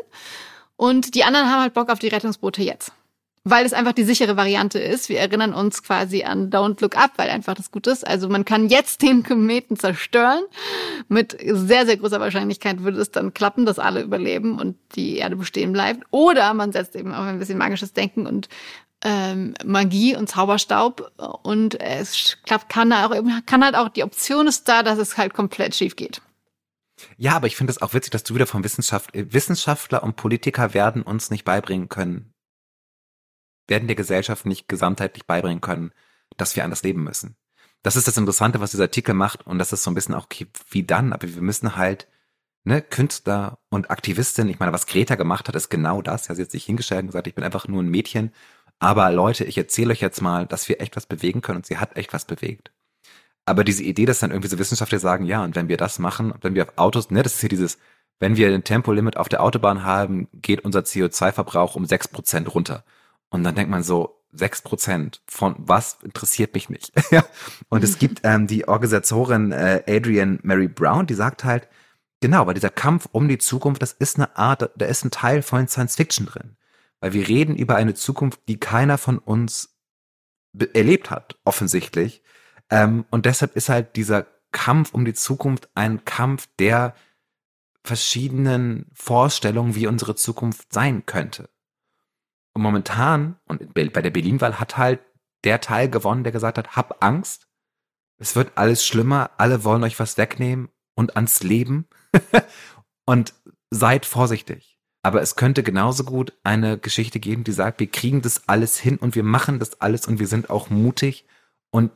Und 0.76 1.14
die 1.14 1.24
anderen 1.24 1.50
haben 1.50 1.62
halt 1.62 1.74
Bock 1.74 1.90
auf 1.90 1.98
die 1.98 2.08
Rettungsboote 2.08 2.62
jetzt 2.62 2.92
weil 3.44 3.64
es 3.64 3.72
einfach 3.72 3.92
die 3.92 4.04
sichere 4.04 4.36
Variante 4.36 4.78
ist. 4.78 5.08
Wir 5.08 5.18
erinnern 5.18 5.54
uns 5.54 5.82
quasi 5.82 6.24
an 6.24 6.50
Don't 6.50 6.80
Look 6.82 6.96
Up, 6.96 7.12
weil 7.16 7.30
einfach 7.30 7.54
das 7.54 7.70
gut 7.70 7.86
ist. 7.86 8.06
Also 8.06 8.28
man 8.28 8.44
kann 8.44 8.68
jetzt 8.68 9.02
den 9.02 9.22
Kometen 9.22 9.76
zerstören. 9.76 10.42
Mit 11.08 11.36
sehr, 11.40 11.86
sehr 11.86 11.96
großer 11.96 12.20
Wahrscheinlichkeit 12.20 12.82
würde 12.82 13.00
es 13.00 13.10
dann 13.10 13.32
klappen, 13.32 13.64
dass 13.64 13.78
alle 13.78 14.02
überleben 14.02 14.58
und 14.58 14.76
die 14.94 15.16
Erde 15.16 15.36
bestehen 15.36 15.72
bleibt. 15.72 16.04
Oder 16.10 16.52
man 16.52 16.72
setzt 16.72 16.94
eben 16.96 17.14
auf 17.14 17.26
ein 17.26 17.38
bisschen 17.38 17.58
magisches 17.58 17.94
Denken 17.94 18.26
und 18.26 18.48
ähm, 19.02 19.54
Magie 19.64 20.14
und 20.14 20.28
Zauberstaub 20.28 21.10
und 21.42 21.80
es 21.80 22.36
klappt, 22.44 22.68
kann, 22.68 22.92
auch, 22.92 23.14
kann 23.46 23.64
halt 23.64 23.74
auch, 23.74 23.88
die 23.88 24.02
Option 24.02 24.46
ist 24.46 24.68
da, 24.68 24.82
dass 24.82 24.98
es 24.98 25.16
halt 25.16 25.32
komplett 25.32 25.74
schief 25.74 25.96
geht. 25.96 26.20
Ja, 27.16 27.32
aber 27.36 27.46
ich 27.46 27.56
finde 27.56 27.70
es 27.70 27.80
auch 27.80 27.94
witzig, 27.94 28.10
dass 28.10 28.24
du 28.24 28.34
wieder 28.34 28.46
vom 28.46 28.62
Wissenschaft, 28.62 29.10
Wissenschaftler 29.14 30.02
und 30.02 30.16
Politiker 30.16 30.74
werden 30.74 31.00
uns 31.00 31.30
nicht 31.30 31.44
beibringen 31.44 31.88
können, 31.88 32.34
werden 33.70 33.88
der 33.88 33.96
Gesellschaft 33.96 34.46
nicht 34.46 34.68
gesamtheitlich 34.68 35.26
beibringen 35.26 35.60
können, 35.60 35.92
dass 36.36 36.56
wir 36.56 36.64
anders 36.64 36.82
leben 36.82 37.02
müssen. 37.02 37.36
Das 37.82 37.96
ist 37.96 38.06
das 38.06 38.18
Interessante, 38.18 38.60
was 38.60 38.72
dieser 38.72 38.84
Artikel 38.84 39.14
macht 39.14 39.46
und 39.46 39.58
das 39.58 39.72
ist 39.72 39.82
so 39.82 39.90
ein 39.90 39.94
bisschen 39.94 40.14
auch, 40.14 40.24
okay, 40.24 40.46
wie 40.68 40.82
dann, 40.82 41.12
aber 41.12 41.26
wir 41.34 41.40
müssen 41.40 41.76
halt, 41.76 42.08
ne, 42.64 42.82
Künstler 42.82 43.58
und 43.70 43.90
Aktivistin, 43.90 44.48
ich 44.48 44.58
meine, 44.58 44.72
was 44.72 44.86
Greta 44.86 45.14
gemacht 45.14 45.48
hat, 45.48 45.56
ist 45.56 45.70
genau 45.70 46.02
das. 46.02 46.24
Sie 46.24 46.42
hat 46.42 46.50
sich 46.50 46.64
hingestellt 46.64 47.02
und 47.02 47.06
gesagt, 47.08 47.26
ich 47.26 47.34
bin 47.34 47.44
einfach 47.44 47.68
nur 47.68 47.82
ein 47.82 47.88
Mädchen, 47.88 48.32
aber 48.78 49.10
Leute, 49.10 49.44
ich 49.44 49.56
erzähle 49.58 49.92
euch 49.92 50.00
jetzt 50.00 50.20
mal, 50.20 50.46
dass 50.46 50.68
wir 50.68 50.80
echt 50.80 50.96
was 50.96 51.06
bewegen 51.06 51.40
können 51.42 51.58
und 51.58 51.66
sie 51.66 51.78
hat 51.78 51.96
echt 51.96 52.12
was 52.12 52.24
bewegt. 52.26 52.70
Aber 53.46 53.64
diese 53.64 53.82
Idee, 53.82 54.06
dass 54.06 54.20
dann 54.20 54.30
irgendwie 54.30 54.48
so 54.48 54.58
Wissenschaftler 54.58 54.98
sagen, 54.98 55.24
ja, 55.26 55.42
und 55.44 55.56
wenn 55.56 55.68
wir 55.68 55.76
das 55.76 55.98
machen, 55.98 56.34
wenn 56.42 56.54
wir 56.54 56.64
auf 56.64 56.78
Autos, 56.78 57.10
ne, 57.10 57.22
das 57.22 57.34
ist 57.34 57.40
hier 57.40 57.48
dieses, 57.48 57.78
wenn 58.18 58.36
wir 58.36 58.48
ein 58.52 58.64
Tempolimit 58.64 59.16
auf 59.16 59.28
der 59.28 59.42
Autobahn 59.42 59.84
haben, 59.84 60.28
geht 60.34 60.64
unser 60.64 60.80
CO2-Verbrauch 60.80 61.74
um 61.76 61.86
sechs 61.86 62.08
Prozent 62.08 62.54
runter. 62.54 62.84
Und 63.30 63.44
dann 63.44 63.54
denkt 63.54 63.70
man 63.70 63.82
so, 63.82 64.20
sechs 64.32 64.62
Prozent 64.62 65.22
von 65.26 65.56
was 65.58 65.98
interessiert 66.02 66.54
mich 66.54 66.68
nicht. 66.68 66.92
und 67.68 67.82
es 67.82 67.98
gibt 67.98 68.20
ähm, 68.24 68.46
die 68.46 68.68
Organisatorin 68.68 69.52
äh, 69.52 69.82
Adrian 69.88 70.38
Mary 70.42 70.68
Brown, 70.68 71.06
die 71.06 71.14
sagt 71.14 71.44
halt, 71.44 71.68
genau, 72.20 72.46
weil 72.46 72.54
dieser 72.54 72.70
Kampf 72.70 73.08
um 73.12 73.28
die 73.28 73.38
Zukunft, 73.38 73.82
das 73.82 73.92
ist 73.92 74.16
eine 74.16 74.36
Art, 74.36 74.70
da 74.76 74.86
ist 74.86 75.04
ein 75.04 75.10
Teil 75.10 75.42
von 75.42 75.66
Science 75.66 75.96
Fiction 75.96 76.26
drin. 76.26 76.56
Weil 77.00 77.12
wir 77.12 77.26
reden 77.26 77.56
über 77.56 77.76
eine 77.76 77.94
Zukunft, 77.94 78.40
die 78.46 78.60
keiner 78.60 78.98
von 78.98 79.18
uns 79.18 79.74
erlebt 80.74 81.10
hat, 81.10 81.38
offensichtlich. 81.44 82.22
Ähm, 82.70 83.04
und 83.10 83.26
deshalb 83.26 83.56
ist 83.56 83.68
halt 83.68 83.96
dieser 83.96 84.26
Kampf 84.52 84.92
um 84.94 85.04
die 85.04 85.14
Zukunft 85.14 85.70
ein 85.74 86.04
Kampf 86.04 86.48
der 86.58 86.94
verschiedenen 87.82 88.86
Vorstellungen, 88.92 89.74
wie 89.74 89.86
unsere 89.86 90.14
Zukunft 90.14 90.72
sein 90.72 91.06
könnte. 91.06 91.48
Und 92.60 92.64
momentan, 92.64 93.36
und 93.46 93.72
bei 93.72 94.02
der 94.02 94.10
Berlin-Wahl 94.10 94.60
hat 94.60 94.76
halt 94.76 95.00
der 95.44 95.62
Teil 95.62 95.88
gewonnen, 95.88 96.24
der 96.24 96.32
gesagt 96.32 96.58
hat, 96.58 96.76
hab 96.76 97.02
Angst, 97.02 97.48
es 98.18 98.36
wird 98.36 98.52
alles 98.56 98.84
schlimmer, 98.84 99.30
alle 99.38 99.64
wollen 99.64 99.82
euch 99.82 99.98
was 99.98 100.18
wegnehmen 100.18 100.68
und 100.94 101.16
ans 101.16 101.42
Leben. 101.42 101.88
Und 103.06 103.32
seid 103.70 104.04
vorsichtig. 104.04 104.78
Aber 105.02 105.22
es 105.22 105.36
könnte 105.36 105.62
genauso 105.62 106.04
gut 106.04 106.34
eine 106.44 106.76
Geschichte 106.76 107.18
geben, 107.18 107.44
die 107.44 107.52
sagt, 107.52 107.80
wir 107.80 107.90
kriegen 107.90 108.20
das 108.20 108.46
alles 108.46 108.78
hin 108.78 108.98
und 108.98 109.14
wir 109.14 109.24
machen 109.24 109.58
das 109.58 109.80
alles 109.80 110.06
und 110.06 110.18
wir 110.18 110.26
sind 110.26 110.50
auch 110.50 110.68
mutig. 110.68 111.24
Und 111.70 111.90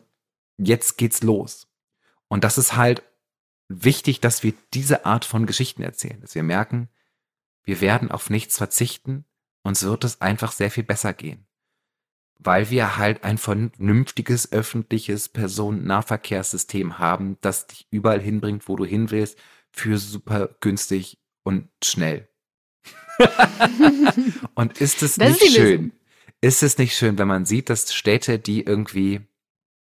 jetzt 0.57 0.96
geht's 0.96 1.22
los. 1.22 1.68
Und 2.29 2.42
das 2.42 2.57
ist 2.57 2.74
halt 2.74 3.03
wichtig, 3.68 4.20
dass 4.20 4.42
wir 4.42 4.55
diese 4.72 5.05
Art 5.05 5.27
von 5.27 5.44
Geschichten 5.44 5.83
erzählen, 5.83 6.22
dass 6.22 6.35
wir 6.35 6.42
merken, 6.42 6.88
wir 7.64 7.83
werden 7.83 8.11
auf 8.11 8.31
nichts 8.31 8.57
verzichten, 8.57 9.27
uns 9.64 9.83
wird 9.83 10.05
es 10.05 10.20
einfach 10.20 10.53
sehr 10.53 10.70
viel 10.70 10.85
besser 10.85 11.12
gehen. 11.12 11.46
Weil 12.38 12.70
wir 12.70 12.96
halt 12.96 13.24
ein 13.24 13.38
vernünftiges 13.38 14.53
öffentliches 14.53 15.29
Personennahverkehrssystem 15.31 16.98
haben, 16.98 17.38
das 17.40 17.66
dich 17.66 17.88
überall 17.90 18.20
hinbringt, 18.20 18.68
wo 18.68 18.77
du 18.77 18.85
hin 18.85 19.11
willst, 19.11 19.38
für 19.72 19.98
super 19.98 20.50
günstig 20.61 21.18
und 21.42 21.68
schnell. 21.83 22.29
und 24.55 24.81
ist 24.81 25.03
es 25.03 25.16
das 25.16 25.40
nicht 25.40 25.42
ist 25.42 25.55
schön? 25.55 25.92
Ist 26.40 26.62
es 26.62 26.77
nicht 26.77 26.96
schön, 26.96 27.16
wenn 27.16 27.29
man 27.29 27.46
sieht, 27.46 27.70
dass 27.70 27.94
Städte, 27.94 28.38
die 28.38 28.62
irgendwie, 28.62 29.22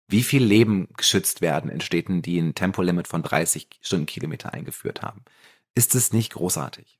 wie 0.08 0.24
viel 0.24 0.44
Leben 0.44 0.88
geschützt 0.96 1.42
werden 1.42 1.70
in 1.70 1.82
Städten, 1.82 2.22
die 2.22 2.40
ein 2.40 2.56
Tempolimit 2.56 3.08
von 3.08 3.24
30 3.24 3.68
Stundenkilometer 3.82 4.54
eingeführt 4.54 5.02
haben? 5.02 5.26
Ist 5.74 5.96
es 5.96 6.14
nicht 6.14 6.34
großartig? 6.34 7.00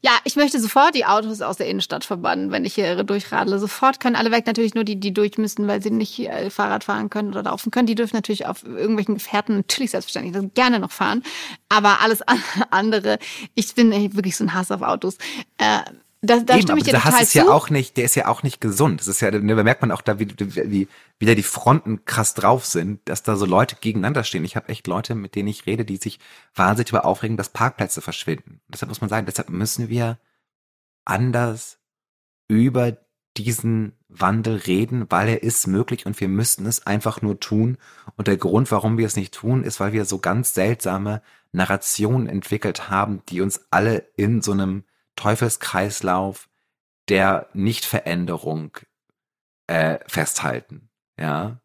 Ja, 0.00 0.12
ich 0.24 0.36
möchte 0.36 0.60
sofort 0.60 0.94
die 0.94 1.04
Autos 1.04 1.42
aus 1.42 1.56
der 1.56 1.68
Innenstadt 1.68 2.04
verbannen, 2.04 2.50
wenn 2.50 2.64
ich 2.64 2.74
hier 2.74 3.02
durchradle. 3.02 3.58
Sofort 3.58 4.00
können 4.00 4.16
alle 4.16 4.30
weg. 4.30 4.46
Natürlich 4.46 4.74
nur 4.74 4.84
die, 4.84 4.98
die 4.98 5.12
durch 5.12 5.38
müssen, 5.38 5.66
weil 5.66 5.82
sie 5.82 5.90
nicht 5.90 6.18
äh, 6.18 6.50
Fahrrad 6.50 6.84
fahren 6.84 7.10
können 7.10 7.28
oder 7.28 7.42
laufen 7.42 7.70
können. 7.70 7.86
Die 7.86 7.94
dürfen 7.94 8.16
natürlich 8.16 8.46
auf 8.46 8.64
irgendwelchen 8.64 9.14
Gefährten 9.14 9.56
natürlich 9.56 9.90
selbstverständlich 9.90 10.54
gerne 10.54 10.78
noch 10.78 10.92
fahren. 10.92 11.22
Aber 11.68 12.00
alles 12.00 12.20
andere, 12.70 13.18
ich 13.54 13.74
bin 13.74 13.90
wirklich 13.90 14.36
so 14.36 14.44
ein 14.44 14.54
Hass 14.54 14.70
auf 14.70 14.82
Autos. 14.82 15.18
Äh, 15.58 15.80
da, 16.24 16.38
da 16.38 16.54
Eben, 16.54 16.62
stimme 16.62 16.78
ich 16.78 16.84
dir 16.84 16.92
total 16.92 17.12
Hass 17.14 17.22
ist 17.22 17.32
zu. 17.32 17.38
ja 17.38 17.48
auch 17.48 17.68
nicht, 17.68 17.96
der 17.96 18.04
ist 18.04 18.14
ja 18.14 18.28
auch 18.28 18.44
nicht 18.44 18.60
gesund. 18.60 19.00
Das 19.00 19.08
ist 19.08 19.20
ja, 19.20 19.32
da 19.32 19.40
merkt 19.40 19.82
man 19.82 19.90
auch 19.90 20.02
da, 20.02 20.20
wie, 20.20 20.28
wie, 20.38 20.88
wie 21.18 21.26
da 21.26 21.34
die 21.34 21.42
Fronten 21.42 22.04
krass 22.04 22.34
drauf 22.34 22.64
sind, 22.64 23.00
dass 23.06 23.24
da 23.24 23.34
so 23.34 23.44
Leute 23.44 23.76
gegeneinander 23.80 24.22
stehen. 24.22 24.44
Ich 24.44 24.54
habe 24.54 24.68
echt 24.68 24.86
Leute, 24.86 25.16
mit 25.16 25.34
denen 25.34 25.48
ich 25.48 25.66
rede, 25.66 25.84
die 25.84 25.96
sich 25.96 26.20
wahnsinnig 26.54 26.90
über 26.90 27.04
aufregen, 27.04 27.36
dass 27.36 27.48
Parkplätze 27.48 28.00
verschwinden. 28.00 28.60
Deshalb 28.68 28.88
muss 28.88 29.00
man 29.00 29.10
sagen, 29.10 29.26
deshalb 29.26 29.50
müssen 29.50 29.88
wir 29.88 30.20
anders 31.04 31.80
über 32.46 32.96
diesen 33.36 33.94
Wandel 34.08 34.56
reden, 34.56 35.06
weil 35.08 35.28
er 35.28 35.42
ist 35.42 35.66
möglich 35.66 36.06
und 36.06 36.20
wir 36.20 36.28
müssten 36.28 36.66
es 36.66 36.86
einfach 36.86 37.20
nur 37.20 37.40
tun. 37.40 37.78
Und 38.16 38.28
der 38.28 38.36
Grund, 38.36 38.70
warum 38.70 38.96
wir 38.96 39.06
es 39.06 39.16
nicht 39.16 39.34
tun, 39.34 39.64
ist, 39.64 39.80
weil 39.80 39.92
wir 39.92 40.04
so 40.04 40.18
ganz 40.18 40.54
seltsame 40.54 41.20
Narrationen 41.50 42.28
entwickelt 42.28 42.90
haben, 42.90 43.22
die 43.28 43.40
uns 43.40 43.66
alle 43.70 44.06
in 44.16 44.40
so 44.40 44.52
einem 44.52 44.84
Teufelskreislauf 45.16 46.48
der 47.08 47.48
Nichtveränderung 47.52 48.78
äh, 49.66 49.98
festhalten. 50.06 50.90
Ja. 51.18 51.60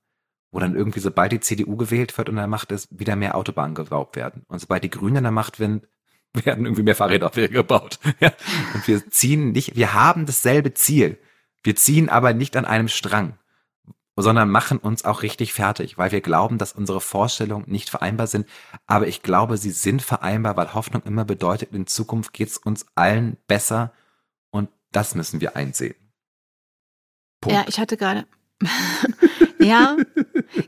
Wo 0.51 0.59
dann 0.59 0.75
irgendwie, 0.75 0.99
sobald 0.99 1.31
die 1.31 1.39
CDU 1.39 1.75
gewählt 1.75 2.17
wird 2.17 2.29
und 2.29 2.37
dann 2.37 2.49
macht 2.49 2.71
es 2.71 2.87
wieder 2.89 3.15
mehr 3.15 3.35
Autobahnen 3.35 3.75
gebaut 3.75 4.15
werden. 4.15 4.43
Und 4.47 4.59
sobald 4.59 4.83
die 4.83 4.89
Grünen 4.89 5.17
in 5.17 5.23
der 5.23 5.31
Macht 5.31 5.57
sind, 5.57 5.87
werden 6.33 6.65
irgendwie 6.65 6.83
mehr 6.83 6.95
Fahrräder 6.95 7.29
gebaut. 7.29 7.99
Ja. 8.19 8.31
Und 8.73 8.87
wir 8.87 9.09
ziehen 9.09 9.51
nicht, 9.51 9.75
wir 9.75 9.93
haben 9.93 10.25
dasselbe 10.25 10.73
Ziel. 10.73 11.19
Wir 11.63 11.75
ziehen 11.75 12.09
aber 12.09 12.33
nicht 12.33 12.55
an 12.55 12.65
einem 12.65 12.87
Strang, 12.87 13.37
sondern 14.17 14.49
machen 14.49 14.79
uns 14.79 15.05
auch 15.05 15.21
richtig 15.21 15.53
fertig, 15.53 15.97
weil 15.97 16.11
wir 16.11 16.21
glauben, 16.21 16.57
dass 16.57 16.73
unsere 16.73 16.99
Vorstellungen 16.99 17.65
nicht 17.67 17.89
vereinbar 17.89 18.25
sind. 18.25 18.47
Aber 18.87 19.07
ich 19.07 19.21
glaube, 19.21 19.57
sie 19.57 19.69
sind 19.69 20.01
vereinbar, 20.01 20.57
weil 20.57 20.73
Hoffnung 20.73 21.03
immer 21.03 21.23
bedeutet, 21.23 21.71
in 21.71 21.85
Zukunft 21.85 22.33
geht 22.33 22.49
es 22.49 22.57
uns 22.57 22.87
allen 22.95 23.37
besser 23.47 23.93
und 24.49 24.69
das 24.91 25.13
müssen 25.13 25.39
wir 25.39 25.55
einsehen. 25.55 25.95
Punkt. 27.41 27.55
Ja, 27.55 27.65
ich 27.67 27.79
hatte 27.79 27.95
gerade. 27.95 28.25
ja, 29.59 29.95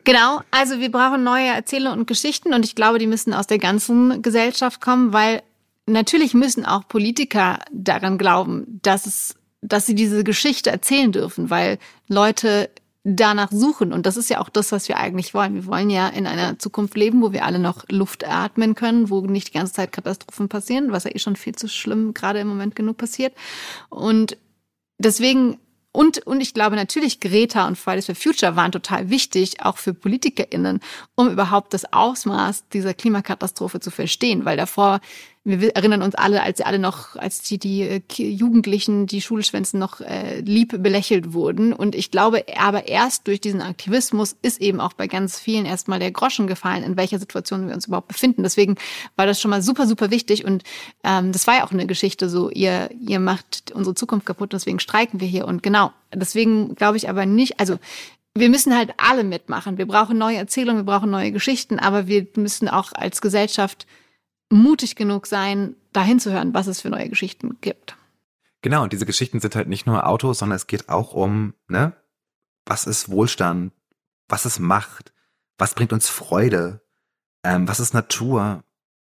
genau. 0.04 0.42
Also 0.52 0.80
wir 0.80 0.92
brauchen 0.92 1.24
neue 1.24 1.48
Erzählungen 1.48 2.02
und 2.02 2.06
Geschichten 2.06 2.54
und 2.54 2.64
ich 2.64 2.76
glaube, 2.76 3.00
die 3.00 3.08
müssen 3.08 3.34
aus 3.34 3.48
der 3.48 3.58
ganzen 3.58 4.22
Gesellschaft 4.22 4.80
kommen, 4.80 5.12
weil 5.12 5.42
natürlich 5.88 6.36
müssen 6.36 6.66
auch 6.66 6.88
Politiker 6.88 7.60
daran 7.72 8.20
glauben, 8.20 8.80
dass 8.84 9.08
es, 9.08 9.36
dass 9.62 9.88
sie 9.88 9.96
diese 9.96 10.24
Geschichte 10.24 10.70
erzählen 10.70 11.12
dürfen, 11.12 11.50
weil 11.50 11.80
Leute 12.08 12.70
danach 13.04 13.52
suchen. 13.52 13.94
Und 13.94 14.06
das 14.06 14.18
ist 14.18 14.30
ja 14.30 14.40
auch 14.42 14.50
das, 14.50 14.72
was 14.72 14.88
wir 14.90 14.98
eigentlich 14.98 15.34
wollen. 15.34 15.56
Wir 15.56 15.66
wollen 15.66 15.90
ja 15.90 16.08
in 16.10 16.28
einer 16.28 16.60
Zukunft 16.60 16.96
leben, 16.96 17.22
wo 17.22 17.32
wir 17.32 17.46
alle 17.46 17.60
noch 17.60 17.86
Luft 17.90 18.28
atmen 18.28 18.76
können, 18.76 19.10
wo 19.10 19.22
nicht 19.22 19.50
die 19.50 19.58
ganze 19.58 19.74
Zeit 19.74 19.92
Katastrophen 19.92 20.50
passieren, 20.50 20.92
was 20.92 21.06
ja 21.06 21.12
eh 21.14 21.20
schon 21.20 21.36
viel 21.36 21.56
zu 21.56 21.68
schlimm 21.68 22.14
gerade 22.14 22.40
im 22.40 22.48
Moment 22.48 22.76
genug 22.76 22.98
passiert. 22.98 23.34
Und 23.90 24.38
deswegen 25.00 25.58
und, 25.92 26.20
und 26.28 26.40
ich 26.40 26.54
glaube 26.54 26.76
natürlich, 26.76 27.20
Greta 27.20 27.68
und 27.68 27.76
Fridays 27.76 28.06
for 28.06 28.14
Future 28.14 28.56
waren 28.56 28.72
total 28.72 29.10
wichtig, 29.10 29.66
auch 29.66 29.78
für 29.78 29.96
PolitikerInnen, 29.96 30.82
um 31.16 31.32
überhaupt 31.32 31.74
das 31.74 31.92
Ausmaß 31.92 32.70
dieser 32.70 32.94
Klimakatastrophe 32.94 33.80
zu 33.80 33.90
verstehen. 33.90 34.46
Weil 34.46 34.56
davor 34.56 35.02
wir 35.46 35.76
erinnern 35.76 36.02
uns 36.02 36.16
alle, 36.16 36.44
als 36.44 36.58
sie 36.58 36.66
alle 36.66 36.80
noch, 36.80 37.16
als 37.16 37.42
die, 37.42 37.58
die 37.58 37.82
äh, 37.82 38.02
Jugendlichen, 38.18 39.08
die 39.08 39.22
Schulschwänzen 39.22 39.80
noch 39.80 40.02
äh, 40.02 40.42
lieb 40.42 40.82
belächelt 40.84 41.34
wurden. 41.34 41.72
Und 41.72 41.96
ich 41.96 42.12
glaube, 42.12 42.44
aber 42.58 42.88
erst 42.88 43.28
durch 43.28 43.40
diesen 43.40 43.62
Aktivismus 43.62 44.36
ist 44.42 44.62
eben 44.62 44.82
auch 44.82 44.94
bei 44.94 45.08
ganz 45.08 45.40
vielen 45.40 45.66
erstmal 45.66 46.00
der 46.00 46.12
Groschen 46.12 46.48
gefallen, 46.48 46.84
in 46.84 46.98
welcher 46.98 47.20
Situation 47.20 47.68
wir 47.68 47.74
uns 47.74 47.88
überhaupt 47.88 48.10
befinden. 48.10 48.44
Deswegen 48.44 48.76
war 49.16 49.26
das 49.26 49.40
schon 49.40 49.52
mal 49.52 49.62
super, 49.62 49.88
super 49.88 50.12
wichtig. 50.12 50.44
Und 50.44 50.64
ähm, 51.04 51.32
das 51.32 51.48
war 51.48 51.58
ja 51.58 51.66
auch 51.66 51.72
eine 51.72 51.88
Geschichte 51.88 52.30
so, 52.30 52.50
ihr, 52.50 52.90
ihr 53.00 53.20
macht 53.20 53.72
unsere 53.72 53.96
Zukunft 53.96 54.26
kaputt, 54.26 54.52
deswegen 54.52 54.80
streiken 54.80 55.22
wir 55.22 55.28
hier. 55.28 55.48
Und 55.48 55.64
genau, 55.64 55.92
deswegen 56.14 56.76
glaube 56.76 56.98
ich 56.98 57.10
aber 57.10 57.26
nicht, 57.26 57.60
also 57.62 57.80
wir 58.36 58.50
müssen 58.50 58.76
halt 58.76 58.92
alle 58.98 59.24
mitmachen. 59.24 59.78
Wir 59.78 59.88
brauchen 59.88 60.18
neue 60.18 60.38
Erzählungen, 60.38 60.86
wir 60.86 60.92
brauchen 60.92 61.10
neue 61.10 61.32
Geschichten, 61.32 61.80
aber 61.80 62.08
wir 62.08 62.28
müssen 62.36 62.68
auch 62.68 62.92
als 62.94 63.22
Gesellschaft 63.22 63.88
mutig 64.50 64.96
genug 64.96 65.28
sein, 65.28 65.76
dahin 65.94 66.20
zu 66.20 66.32
hören, 66.32 66.54
was 66.54 66.68
es 66.68 66.82
für 66.82 66.90
neue 66.90 67.10
Geschichten 67.10 67.58
gibt. 67.62 67.96
Genau, 68.62 68.84
und 68.84 68.92
diese 68.92 69.06
Geschichten 69.06 69.40
sind 69.40 69.56
halt 69.56 69.70
nicht 69.70 69.86
nur 69.86 70.08
Autos, 70.08 70.40
sondern 70.40 70.58
es 70.58 70.68
geht 70.68 70.90
auch 70.90 71.14
um, 71.14 71.54
ne, 71.68 71.94
was 72.66 72.86
ist 72.86 73.10
Wohlstand, 73.10 73.72
was 74.28 74.46
ist 74.46 74.60
Macht, 74.60 75.14
was 75.58 75.76
bringt 75.76 75.94
uns 75.94 76.10
Freude, 76.10 76.82
ähm, 77.44 77.68
was 77.68 77.80
ist 77.80 77.94
Natur, 77.94 78.64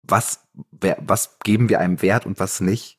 was, 0.02 0.46
wer, 0.70 0.96
was 1.00 1.38
geben 1.40 1.68
wir 1.68 1.80
einem 1.80 2.02
Wert 2.02 2.24
und 2.24 2.38
was 2.38 2.60
nicht. 2.60 2.98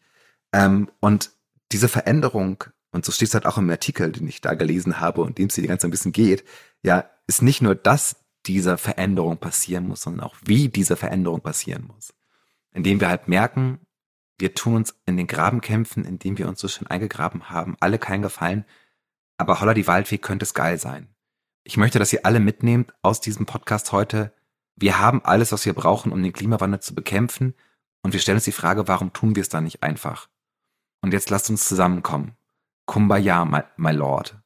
Ähm, 0.52 0.90
und 1.00 1.32
diese 1.72 1.88
Veränderung, 1.88 2.64
und 2.92 3.06
so 3.06 3.12
steht 3.12 3.30
es 3.30 3.34
halt 3.34 3.46
auch 3.46 3.58
im 3.58 3.70
Artikel, 3.70 4.12
den 4.12 4.28
ich 4.28 4.42
da 4.42 4.54
gelesen 4.54 5.00
habe 5.00 5.22
und 5.22 5.38
dem 5.38 5.48
es 5.48 5.56
hier 5.56 5.64
die 5.64 5.70
ganze 5.70 5.88
ein 5.88 5.92
bisschen 5.92 6.12
geht, 6.12 6.44
ja, 6.84 7.10
ist 7.26 7.42
nicht 7.42 7.62
nur, 7.62 7.74
dass 7.74 8.18
diese 8.46 8.78
Veränderung 8.78 9.38
passieren 9.38 9.88
muss, 9.88 10.02
sondern 10.02 10.28
auch 10.28 10.36
wie 10.44 10.68
diese 10.68 10.98
Veränderung 10.98 11.40
passieren 11.40 11.88
muss 11.88 12.14
indem 12.74 13.00
wir 13.00 13.10
halt 13.10 13.28
merken, 13.28 13.80
wir 14.40 14.54
tun 14.54 14.76
uns 14.76 14.96
in 15.06 15.18
den 15.18 15.28
Grabenkämpfen, 15.28 16.06
in 16.06 16.20
denen 16.20 16.38
wir 16.38 16.48
uns 16.48 16.60
so 16.60 16.68
schön 16.68 16.88
eingegraben 16.88 17.50
haben, 17.50 17.78
alle 17.80 18.00
keinen 18.00 18.24
Gefallen, 18.24 18.66
aber 19.38 19.62
holla 19.62 19.74
die 19.74 19.88
Waldfee 19.88 20.18
könnte 20.18 20.44
es 20.44 20.54
geil 20.54 20.78
sein. 20.78 21.14
Ich 21.64 21.78
möchte, 21.78 22.00
dass 22.00 22.12
ihr 22.12 22.26
alle 22.26 22.40
mitnehmt 22.40 22.94
aus 23.02 23.22
diesem 23.22 23.46
Podcast 23.46 23.92
heute. 23.92 24.34
Wir 24.76 25.00
haben 25.00 25.24
alles, 25.24 25.52
was 25.52 25.66
wir 25.66 25.74
brauchen, 25.74 26.12
um 26.12 26.22
den 26.22 26.34
Klimawandel 26.34 26.82
zu 26.82 26.94
bekämpfen. 26.94 27.54
Und 28.02 28.12
wir 28.12 28.20
stellen 28.20 28.38
uns 28.38 28.44
die 28.46 28.52
Frage, 28.52 28.88
warum 28.88 29.14
tun 29.14 29.36
wir 29.36 29.42
es 29.42 29.50
dann 29.50 29.64
nicht 29.64 29.82
einfach? 29.82 30.28
Und 31.02 31.14
jetzt 31.14 31.30
lasst 31.30 31.50
uns 31.50 31.68
zusammenkommen. 31.68 32.36
Kumbaya, 32.86 33.46
my, 33.46 33.62
my 33.78 33.92
Lord. 33.92 34.38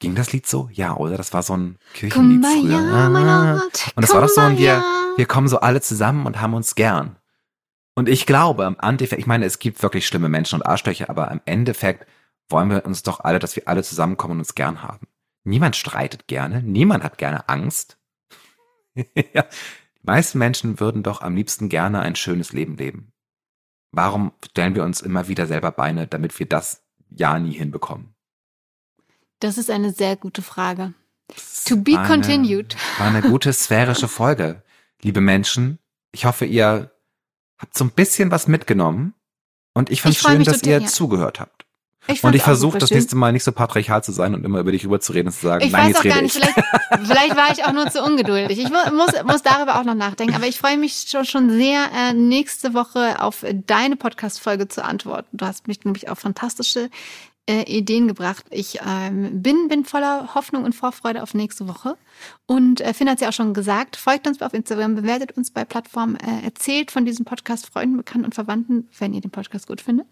Ging 0.00 0.14
das 0.14 0.32
Lied 0.32 0.46
so? 0.46 0.68
Ja, 0.72 0.96
oder? 0.96 1.16
Das 1.16 1.32
war 1.32 1.42
so 1.42 1.56
ein 1.56 1.78
Kirchenlied 1.94 2.42
Kumbaya, 2.42 2.78
früher. 2.78 3.08
My 3.08 3.20
Lord. 3.20 3.62
Und 3.62 3.72
das 3.72 4.10
Kumbaya. 4.10 4.14
war 4.14 4.20
doch 4.20 4.28
so, 4.28 4.40
und 4.42 4.58
wir, 4.58 4.84
wir 5.16 5.26
kommen 5.26 5.48
so 5.48 5.60
alle 5.60 5.80
zusammen 5.80 6.26
und 6.26 6.40
haben 6.40 6.54
uns 6.54 6.74
gern. 6.74 7.16
Und 7.94 8.08
ich 8.08 8.26
glaube, 8.26 8.64
im 8.64 8.76
Endeffekt, 8.80 9.20
ich 9.20 9.26
meine, 9.26 9.44
es 9.44 9.58
gibt 9.58 9.82
wirklich 9.82 10.06
schlimme 10.06 10.28
Menschen 10.28 10.56
und 10.56 10.66
Arschlöcher, 10.66 11.10
aber 11.10 11.30
im 11.30 11.40
Endeffekt 11.44 12.06
wollen 12.48 12.70
wir 12.70 12.84
uns 12.84 13.02
doch 13.02 13.20
alle, 13.20 13.38
dass 13.38 13.56
wir 13.56 13.68
alle 13.68 13.82
zusammenkommen 13.82 14.32
und 14.32 14.38
uns 14.40 14.54
gern 14.54 14.82
haben. 14.82 15.06
Niemand 15.44 15.76
streitet 15.76 16.26
gerne, 16.26 16.62
niemand 16.62 17.04
hat 17.04 17.18
gerne 17.18 17.48
Angst. 17.48 17.98
ja. 18.94 19.46
Die 20.02 20.06
meisten 20.06 20.38
Menschen 20.38 20.80
würden 20.80 21.02
doch 21.02 21.20
am 21.20 21.36
liebsten 21.36 21.68
gerne 21.68 22.00
ein 22.00 22.16
schönes 22.16 22.52
Leben 22.52 22.76
leben. 22.76 23.12
Warum 23.92 24.32
stellen 24.48 24.74
wir 24.74 24.84
uns 24.84 25.00
immer 25.00 25.28
wieder 25.28 25.46
selber 25.46 25.72
Beine, 25.72 26.06
damit 26.06 26.38
wir 26.38 26.46
das 26.46 26.82
ja 27.10 27.38
nie 27.38 27.52
hinbekommen? 27.52 28.14
Das 29.40 29.58
ist 29.58 29.70
eine 29.70 29.92
sehr 29.92 30.16
gute 30.16 30.42
Frage. 30.42 30.94
To 31.66 31.76
be 31.76 31.98
eine, 31.98 32.06
continued. 32.06 32.76
War 32.98 33.08
eine 33.08 33.22
gute 33.22 33.52
sphärische 33.52 34.08
Folge. 34.08 34.62
Liebe 35.02 35.20
Menschen, 35.20 35.78
ich 36.12 36.24
hoffe, 36.24 36.44
ihr 36.44 36.92
habt 37.60 37.76
so 37.76 37.84
ein 37.84 37.90
bisschen 37.90 38.30
was 38.30 38.48
mitgenommen. 38.48 39.14
Und 39.74 39.90
ich 39.90 40.02
fand 40.02 40.16
es 40.16 40.22
schön, 40.22 40.44
dass 40.44 40.62
ihr 40.62 40.80
ja. 40.80 40.86
zugehört 40.86 41.38
habt. 41.40 41.66
Ich 42.06 42.24
und 42.24 42.34
ich 42.34 42.42
versuche 42.42 42.78
das 42.78 42.90
nächste 42.90 43.14
Mal 43.14 43.30
nicht 43.32 43.44
so 43.44 43.52
patriarchal 43.52 44.02
zu 44.02 44.10
sein 44.10 44.34
und 44.34 44.44
immer 44.44 44.58
über 44.58 44.72
dich 44.72 44.84
rüberzureden 44.84 45.28
und 45.28 45.32
zu 45.32 45.46
sagen, 45.46 45.64
ich 45.64 45.70
nein, 45.70 45.94
weiß 45.94 46.02
jetzt 46.02 46.12
auch 46.12 46.14
gar 46.14 46.22
nicht, 46.22 46.32
vielleicht, 46.32 46.54
vielleicht 47.06 47.36
war 47.36 47.52
ich 47.52 47.64
auch 47.64 47.72
nur 47.72 47.90
zu 47.90 48.02
ungeduldig. 48.02 48.58
Ich 48.58 48.70
muss, 48.70 49.22
muss 49.24 49.42
darüber 49.42 49.78
auch 49.78 49.84
noch 49.84 49.94
nachdenken. 49.94 50.34
Aber 50.34 50.46
ich 50.46 50.58
freue 50.58 50.78
mich 50.78 51.06
schon, 51.08 51.24
schon 51.24 51.50
sehr, 51.50 51.90
äh, 51.94 52.14
nächste 52.14 52.74
Woche 52.74 53.22
auf 53.22 53.44
deine 53.66 53.96
Podcast-Folge 53.96 54.66
zu 54.66 54.82
antworten. 54.82 55.28
Du 55.36 55.46
hast 55.46 55.68
mich 55.68 55.84
nämlich 55.84 56.08
auf 56.08 56.18
fantastische 56.18 56.90
äh, 57.48 57.62
Ideen 57.62 58.08
gebracht. 58.08 58.44
Ich 58.50 58.78
ähm, 58.86 59.42
bin, 59.42 59.68
bin 59.68 59.84
voller 59.84 60.34
Hoffnung 60.34 60.64
und 60.64 60.74
Vorfreude 60.74 61.22
auf 61.22 61.34
nächste 61.34 61.68
Woche. 61.68 61.96
Und 62.46 62.80
äh, 62.80 62.94
Finn 62.94 63.08
hat 63.08 63.16
es 63.16 63.22
ja 63.22 63.28
auch 63.28 63.32
schon 63.32 63.54
gesagt, 63.54 63.96
folgt 63.96 64.26
uns 64.26 64.40
auf 64.42 64.54
Instagram, 64.54 64.94
bewertet 64.94 65.36
uns 65.36 65.50
bei 65.50 65.64
Plattformen, 65.64 66.16
äh, 66.16 66.44
erzählt 66.44 66.90
von 66.90 67.04
diesem 67.04 67.24
Podcast 67.24 67.66
Freunden, 67.66 67.96
Bekannten 67.96 68.26
und 68.26 68.34
Verwandten, 68.34 68.88
wenn 68.98 69.14
ihr 69.14 69.20
den 69.20 69.30
Podcast 69.30 69.66
gut 69.66 69.80
findet. 69.80 70.06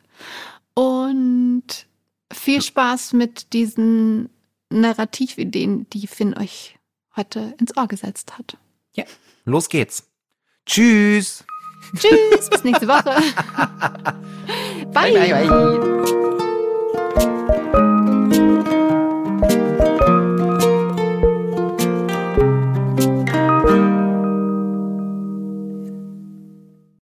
Und 0.74 1.86
viel 2.32 2.62
Spaß 2.62 3.12
mit 3.12 3.52
diesen 3.52 4.30
Narrativideen, 4.70 5.88
die 5.90 6.06
Finn 6.06 6.36
euch 6.36 6.78
heute 7.16 7.54
ins 7.58 7.76
Ohr 7.76 7.88
gesetzt 7.88 8.38
hat. 8.38 8.56
Ja, 8.94 9.04
los 9.44 9.68
geht's. 9.68 10.08
Tschüss. 10.66 11.44
Tschüss, 11.96 12.50
bis 12.50 12.64
nächste 12.64 12.86
Woche. 12.86 13.04
bye. 14.92 15.12
bye, 15.12 15.30
bye, 15.30 15.48
bye. 15.48 16.17